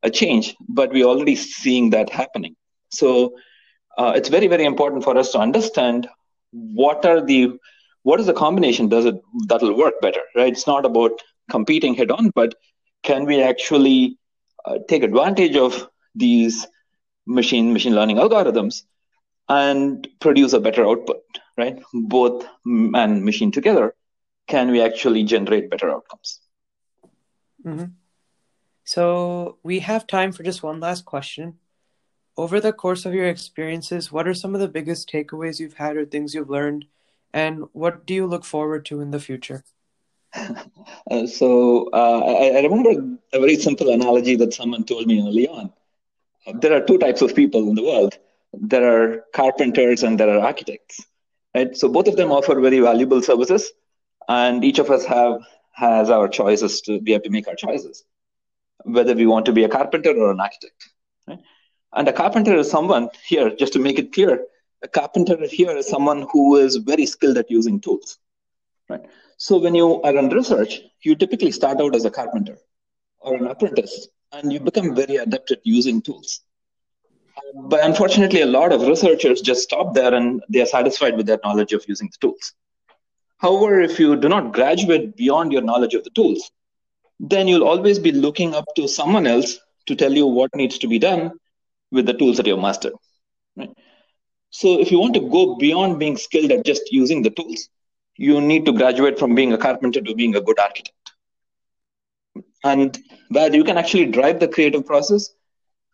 a 0.04 0.10
change, 0.10 0.56
but 0.68 0.92
we're 0.92 1.06
already 1.06 1.36
seeing 1.36 1.90
that 1.92 2.10
happening. 2.10 2.56
So 2.90 3.34
uh, 3.98 4.14
it's 4.16 4.30
very, 4.30 4.48
very 4.48 4.66
important 4.66 5.04
for 5.04 5.18
us 5.18 5.32
to 5.32 5.40
understand 5.40 6.08
what 6.52 7.06
are 7.06 7.22
the 7.26 7.54
what 8.04 8.20
is 8.20 8.28
the 8.28 8.34
combination 8.34 8.88
does 8.90 9.06
it 9.06 9.16
that'll 9.48 9.78
work 9.78 9.96
better, 10.02 10.22
right? 10.36 10.52
It's 10.52 10.68
not 10.68 10.86
about 10.86 11.12
competing 11.50 11.96
head 11.96 12.12
on, 12.12 12.32
but 12.36 12.56
can 13.04 13.26
we 13.26 13.42
actually 13.42 14.18
uh, 14.66 14.80
take 14.88 15.04
advantage 15.04 15.56
of 15.56 15.88
these 16.16 16.66
machine 17.30 17.72
machine 17.74 17.96
learning 17.96 18.18
algorithms 18.18 18.84
and 19.48 20.08
produce 20.20 20.54
a 20.54 20.60
better 20.60 20.86
output, 20.86 21.24
right? 21.58 21.82
Both 21.94 22.46
man 22.66 23.24
machine 23.24 23.52
together, 23.52 23.96
can 24.48 24.72
we 24.72 24.82
actually 24.82 25.24
generate 25.24 25.70
better 25.70 25.90
outcomes? 25.90 26.40
Mm-hmm. 27.66 27.86
So 28.84 29.58
we 29.64 29.80
have 29.80 30.08
time 30.08 30.32
for 30.32 30.44
just 30.44 30.64
one 30.64 30.80
last 30.80 31.06
question. 31.06 31.60
Over 32.38 32.60
the 32.60 32.74
course 32.74 33.06
of 33.06 33.14
your 33.14 33.28
experiences, 33.28 34.12
what 34.12 34.28
are 34.28 34.34
some 34.34 34.56
of 34.56 34.62
the 34.62 34.68
biggest 34.68 35.10
takeaways 35.12 35.60
you've 35.60 35.74
had 35.74 35.98
or 35.98 36.06
things 36.06 36.34
you've 36.34 36.50
learned? 36.50 36.86
And 37.34 37.66
what 37.74 38.06
do 38.06 38.14
you 38.14 38.26
look 38.26 38.46
forward 38.46 38.86
to 38.86 39.02
in 39.02 39.12
the 39.12 39.20
future? 39.20 39.64
Uh, 41.10 41.26
so 41.26 41.90
uh, 41.92 42.20
I, 42.20 42.58
I, 42.58 42.62
remember 42.62 43.18
a 43.34 43.40
very 43.40 43.56
simple 43.56 43.90
analogy 43.90 44.36
that 44.36 44.54
someone 44.54 44.84
told 44.84 45.08
me 45.08 45.20
early 45.28 45.48
on. 45.48 45.74
There 46.62 46.74
are 46.74 46.82
two 46.82 46.98
types 46.98 47.22
of 47.22 47.36
people 47.36 47.70
in 47.70 47.76
the 47.76 47.84
world. 47.84 48.18
There 48.54 48.84
are 48.84 49.26
carpenters 49.34 50.04
and 50.04 50.20
there 50.20 50.30
are 50.30 50.40
architects 50.40 51.06
right? 51.56 51.76
So 51.76 51.90
both 51.90 52.08
of 52.08 52.16
them 52.16 52.32
offer 52.32 52.60
very 52.60 52.80
valuable 52.80 53.22
services 53.22 53.72
and 54.28 54.64
each 54.64 54.80
of 54.80 54.90
us 54.90 55.06
have 55.06 55.42
has 55.74 56.10
our 56.10 56.28
choices 56.28 56.82
to 56.82 57.00
we 57.00 57.12
have 57.12 57.24
to 57.24 57.30
make 57.30 57.48
our 57.48 57.56
choices 57.56 58.04
whether 58.84 59.14
we 59.16 59.26
want 59.26 59.46
to 59.46 59.54
be 59.54 59.64
a 59.64 59.70
carpenter 59.70 60.12
or 60.12 60.32
an 60.32 60.40
architect 60.40 60.90
right? 61.28 61.40
and 61.94 62.08
a 62.08 62.14
carpenter 62.14 62.56
is 62.56 62.70
someone 62.70 63.10
here 63.26 63.50
just 63.56 63.74
to 63.74 63.80
make 63.80 63.98
it 63.98 64.12
clear 64.12 64.46
a 64.84 64.88
carpenter 64.88 65.38
here 65.48 65.76
is 65.76 65.88
someone 65.88 66.26
who 66.32 66.58
is 66.58 66.76
very 66.78 67.06
skilled 67.06 67.38
at 67.38 67.50
using 67.50 67.80
tools 67.80 68.20
right? 68.90 69.06
So 69.38 69.58
when 69.58 69.74
you 69.74 70.02
are 70.02 70.16
in 70.18 70.30
research 70.30 70.82
you 71.02 71.16
typically 71.16 71.52
start 71.52 71.80
out 71.80 71.96
as 71.96 72.06
a 72.06 72.12
carpenter 72.12 72.58
or 73.20 73.36
an 73.36 73.48
apprentice 73.48 74.10
and 74.32 74.54
you 74.54 74.60
become 74.60 74.96
very 74.96 75.18
adept 75.18 75.52
at 75.52 75.60
using 75.64 76.02
tools 76.02 76.42
but 77.54 77.84
unfortunately, 77.84 78.42
a 78.42 78.46
lot 78.46 78.72
of 78.72 78.88
researchers 78.88 79.42
just 79.42 79.64
stop 79.64 79.94
there 79.94 80.14
and 80.14 80.44
they 80.50 80.62
are 80.62 80.66
satisfied 80.66 81.16
with 81.16 81.26
their 81.26 81.40
knowledge 81.44 81.74
of 81.74 81.86
using 81.88 82.10
the 82.12 82.18
tools. 82.28 82.54
However, 83.38 83.80
if 83.82 84.00
you 84.00 84.16
do 84.16 84.30
not 84.30 84.54
graduate 84.54 85.16
beyond 85.16 85.52
your 85.52 85.62
knowledge 85.62 85.94
of 85.94 86.04
the 86.04 86.10
tools, 86.12 86.52
then 87.20 87.48
you'll 87.48 87.68
always 87.68 88.00
be 88.00 88.12
looking 88.12 88.54
up 88.54 88.66
to 88.76 88.88
someone 88.88 89.28
else 89.28 89.60
to 89.88 89.96
tell 89.96 90.12
you 90.12 90.28
what 90.28 90.56
needs 90.56 90.78
to 90.80 90.88
be 90.88 91.00
done 91.00 91.32
with 91.92 92.06
the 92.06 92.14
tools 92.14 92.38
that 92.38 92.46
you've 92.46 92.60
mastered. 92.60 92.94
Right? 93.56 93.72
So, 94.52 94.80
if 94.80 94.92
you 94.92 95.00
want 95.00 95.14
to 95.16 95.22
go 95.22 95.56
beyond 95.56 96.00
being 96.00 96.18
skilled 96.18 96.52
at 96.52 96.66
just 96.66 96.92
using 96.92 97.22
the 97.22 97.30
tools, 97.30 97.70
you 98.18 98.42
need 98.42 98.66
to 98.66 98.74
graduate 98.74 99.18
from 99.18 99.36
being 99.36 99.54
a 99.54 99.58
carpenter 99.58 100.02
to 100.02 100.16
being 100.16 100.36
a 100.36 100.42
good 100.42 100.60
architect. 100.60 100.92
And 102.64 102.98
where 103.30 103.54
you 103.54 103.64
can 103.64 103.78
actually 103.78 104.06
drive 104.06 104.40
the 104.40 104.48
creative 104.48 104.86
process 104.86 105.30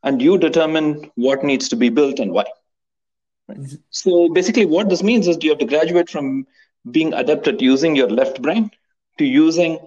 and 0.04 0.22
you 0.22 0.38
determine 0.38 1.12
what 1.16 1.44
needs 1.44 1.68
to 1.70 1.76
be 1.76 1.90
built 1.90 2.20
and 2.20 2.32
why. 2.32 2.46
Mm-hmm. 3.52 3.76
So 3.90 4.30
basically, 4.30 4.66
what 4.66 4.90
this 4.90 5.04
means 5.04 5.28
is 5.28 5.38
you 5.42 5.52
have 5.52 5.60
to 5.60 5.66
graduate 5.66 6.10
from 6.10 6.48
being 6.92 7.14
adept 7.14 7.48
at 7.48 7.62
using 7.62 7.96
your 7.96 8.10
left 8.10 8.42
brain 8.42 8.72
to 9.18 9.26
using 9.26 9.80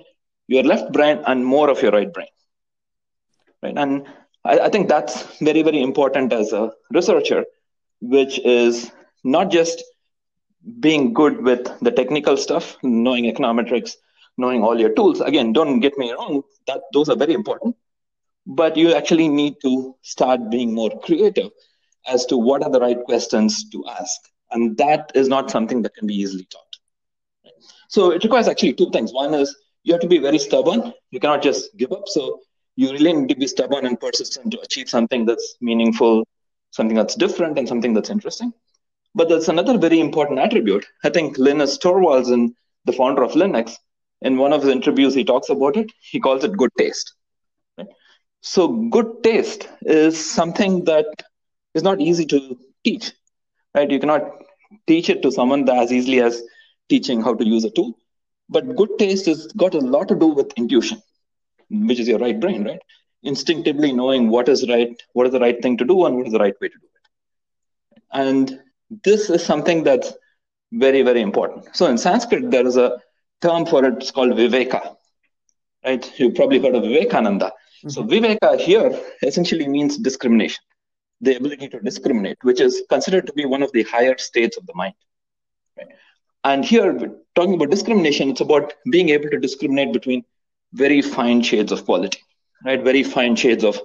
your 0.47 0.63
left 0.63 0.93
brain 0.93 1.23
and 1.27 1.45
more 1.45 1.71
of 1.71 1.83
your 1.83 1.93
right 1.93 2.13
brain. 2.13 2.29
Right, 3.63 3.77
and 3.77 4.07
I, 4.45 4.61
I 4.61 4.69
think 4.69 4.89
that's 4.89 5.39
very 5.39 5.63
very 5.63 5.83
important 5.83 6.33
as 6.33 6.53
a 6.53 6.73
researcher, 6.93 7.45
which 8.01 8.39
is 8.41 8.91
not 9.25 9.51
just 9.51 9.83
being 10.81 11.13
good 11.13 11.43
with 11.43 11.69
the 11.81 11.91
technical 11.91 12.37
stuff, 12.37 12.77
knowing 12.83 13.25
econometrics, 13.25 13.97
knowing 14.39 14.63
all 14.63 14.81
your 14.81 14.95
tools. 14.95 15.21
Again, 15.21 15.53
don't 15.53 15.81
get 15.81 15.99
me 15.99 16.13
wrong, 16.13 16.43
that 16.67 16.81
those 16.93 17.09
are 17.09 17.17
very 17.17 17.35
important. 17.35 17.77
But 18.47 18.77
you 18.77 18.95
actually 18.95 19.29
need 19.29 19.57
to 19.63 19.95
start 20.03 20.51
being 20.51 20.75
more 20.75 20.99
creative 21.01 21.51
as 22.07 22.25
to 22.27 22.39
what 22.39 22.63
are 22.63 22.71
the 22.71 22.81
right 22.81 23.03
questions 23.05 23.69
to 23.71 23.85
ask. 23.87 24.21
And 24.51 24.77
that 24.79 25.13
is 25.15 25.29
not 25.29 25.51
something 25.51 25.83
that 25.83 25.95
can 25.95 26.07
be 26.07 26.15
easily 26.15 26.47
taught. 26.51 26.63
So 27.89 28.13
it 28.13 28.23
requires 28.25 28.49
actually 28.49 28.75
two 28.75 28.91
things. 28.91 29.13
One 29.13 29.35
is 29.35 29.55
you 29.83 29.93
have 29.93 30.01
to 30.03 30.09
be 30.09 30.19
very 30.19 30.39
stubborn. 30.39 30.95
You 31.11 31.21
cannot 31.21 31.43
just 31.43 31.77
give 31.77 31.93
up. 31.93 32.07
So 32.07 32.41
you 32.77 32.93
really 32.93 33.13
need 33.13 33.29
to 33.29 33.35
be 33.35 33.47
stubborn 33.47 33.87
and 33.87 33.99
persistent 33.99 34.53
to 34.53 34.61
achieve 34.61 34.89
something 34.89 35.27
that's 35.27 35.57
meaningful, 35.61 36.27
something 36.71 36.97
that's 36.97 37.15
different, 37.15 37.59
and 37.59 37.67
something 37.67 37.93
that's 37.93 38.11
interesting. 38.11 38.53
But 39.15 39.29
there's 39.29 39.49
another 39.49 39.77
very 39.79 40.01
important 40.01 40.39
attribute. 40.39 40.87
I 41.03 41.11
think 41.11 41.39
Linus 41.39 41.77
Torvalds, 41.79 42.33
and 42.33 42.55
the 42.85 42.93
founder 42.93 43.23
of 43.23 43.33
Linux, 43.33 43.75
in 44.23 44.37
one 44.37 44.53
of 44.53 44.63
his 44.63 44.71
interviews, 44.71 45.15
he 45.15 45.25
talks 45.25 45.49
about 45.49 45.77
it. 45.77 45.91
He 46.01 46.21
calls 46.21 46.45
it 46.45 46.57
good 46.57 46.71
taste. 46.79 47.15
Right? 47.77 47.89
So, 48.41 48.69
good 48.69 49.23
taste 49.23 49.69
is 49.83 50.19
something 50.19 50.85
that 50.85 51.07
is 51.75 51.83
not 51.83 52.01
easy 52.01 52.27
to 52.27 52.59
teach. 52.85 53.13
Right? 53.75 53.91
You 53.91 54.01
cannot 54.01 54.23
teach 54.87 55.09
it 55.09 55.23
to 55.23 55.33
someone 55.33 55.69
as 55.69 55.93
easily 55.93 56.21
as 56.21 56.43
teaching 56.89 57.23
how 57.23 57.35
to 57.35 57.45
use 57.45 57.65
a 57.65 57.71
tool. 57.71 57.95
But 58.49 58.77
good 58.77 58.91
taste 58.99 59.27
has 59.27 59.47
got 59.53 59.75
a 59.75 59.79
lot 59.79 60.09
to 60.09 60.15
do 60.15 60.29
with 60.29 60.53
intuition, 60.57 61.03
which 61.71 62.01
is 62.01 62.09
your 62.09 62.19
right 62.19 62.39
brain, 62.39 62.65
right? 62.65 62.81
Instinctively 63.23 63.93
knowing 63.93 64.31
what 64.31 64.49
is 64.49 64.67
right, 64.69 64.91
what 65.13 65.27
is 65.27 65.33
the 65.33 65.41
right 65.41 65.61
thing 65.63 65.77
to 65.77 65.85
do, 65.85 66.07
and 66.07 66.17
what 66.17 66.27
is 66.27 66.33
the 66.33 66.39
right 66.39 66.55
way 66.61 66.69
to 66.69 66.79
do 66.79 66.87
it. 66.95 68.03
And 68.13 68.61
this 69.05 69.29
is 69.29 69.45
something 69.45 69.85
that's 69.85 70.15
very, 70.73 71.03
very 71.03 71.21
important. 71.21 71.77
So 71.77 71.87
in 71.87 71.99
Sanskrit, 71.99 72.51
there 72.51 72.67
is 72.67 72.77
a 72.77 72.99
term 73.41 73.67
for 73.67 73.85
it's 73.85 74.11
called 74.11 74.33
Viveka. 74.33 74.97
Right? 75.85 76.13
You've 76.19 76.35
probably 76.35 76.61
heard 76.61 76.75
of 76.75 76.83
Vivekananda. 76.83 77.47
Mm-hmm. 77.47 77.89
So 77.91 78.03
Viveka 78.03 78.59
here 78.59 78.99
essentially 79.23 79.69
means 79.69 79.97
discrimination, 79.97 80.63
the 81.21 81.37
ability 81.37 81.69
to 81.69 81.81
discriminate, 81.81 82.39
which 82.43 82.61
is 82.61 82.83
considered 82.89 83.27
to 83.27 83.33
be 83.33 83.45
one 83.45 83.63
of 83.63 83.73
the 83.73 83.85
higher 83.85 84.19
states 84.19 84.57
of 84.57 84.67
the 84.67 84.75
mind. 84.75 84.95
Right? 85.77 85.89
And 86.45 86.65
here, 86.65 87.17
talking 87.35 87.55
about 87.55 87.71
discrimination, 87.71 88.31
it's 88.31 88.41
about 88.41 88.75
being 88.91 89.11
able 89.11 89.29
to 89.31 89.39
discriminate 89.39 89.93
between 89.93 90.25
very 90.73 91.03
fine 91.03 91.43
shades 91.43 91.73
of 91.73 91.85
quality, 91.85 92.21
right? 92.65 92.83
Very 92.83 93.03
fine 93.03 93.37
shades 93.37 93.65
of 93.65 93.81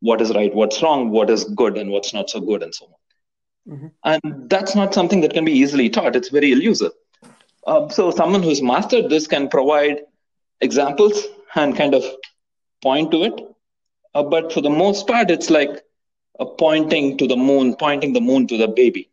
what 0.00 0.20
is 0.20 0.34
right, 0.34 0.52
what's 0.54 0.82
wrong, 0.82 1.10
what 1.10 1.30
is 1.30 1.44
good, 1.44 1.76
and 1.78 1.90
what's 1.90 2.12
not 2.12 2.28
so 2.30 2.40
good, 2.40 2.62
and 2.62 2.74
so 2.74 2.86
on. 2.86 3.74
Mm-hmm. 3.74 3.86
And 4.04 4.50
that's 4.50 4.74
not 4.74 4.94
something 4.94 5.20
that 5.20 5.32
can 5.32 5.44
be 5.44 5.52
easily 5.52 5.88
taught. 5.88 6.16
It's 6.16 6.30
very 6.30 6.52
elusive. 6.52 6.92
Uh, 7.66 7.88
so 7.88 8.10
someone 8.10 8.42
who's 8.42 8.62
mastered 8.62 9.08
this 9.08 9.26
can 9.26 9.48
provide 9.48 10.00
examples 10.60 11.26
and 11.54 11.76
kind 11.76 11.94
of 11.94 12.04
point 12.82 13.10
to 13.10 13.22
it. 13.24 13.40
Uh, 14.14 14.22
but 14.22 14.52
for 14.52 14.60
the 14.60 14.70
most 14.70 15.06
part, 15.06 15.30
it's 15.30 15.50
like 15.50 15.82
pointing 16.58 17.16
to 17.18 17.26
the 17.26 17.36
moon, 17.36 17.74
pointing 17.76 18.12
the 18.12 18.20
moon 18.20 18.46
to 18.48 18.56
the 18.56 18.68
baby. 18.68 19.10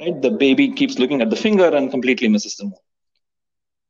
Right? 0.00 0.20
The 0.20 0.30
baby 0.30 0.72
keeps 0.72 0.98
looking 0.98 1.20
at 1.22 1.30
the 1.30 1.36
finger 1.36 1.66
and 1.68 1.90
completely 1.90 2.28
misses 2.28 2.56
the 2.56 2.64
moon. 2.64 2.74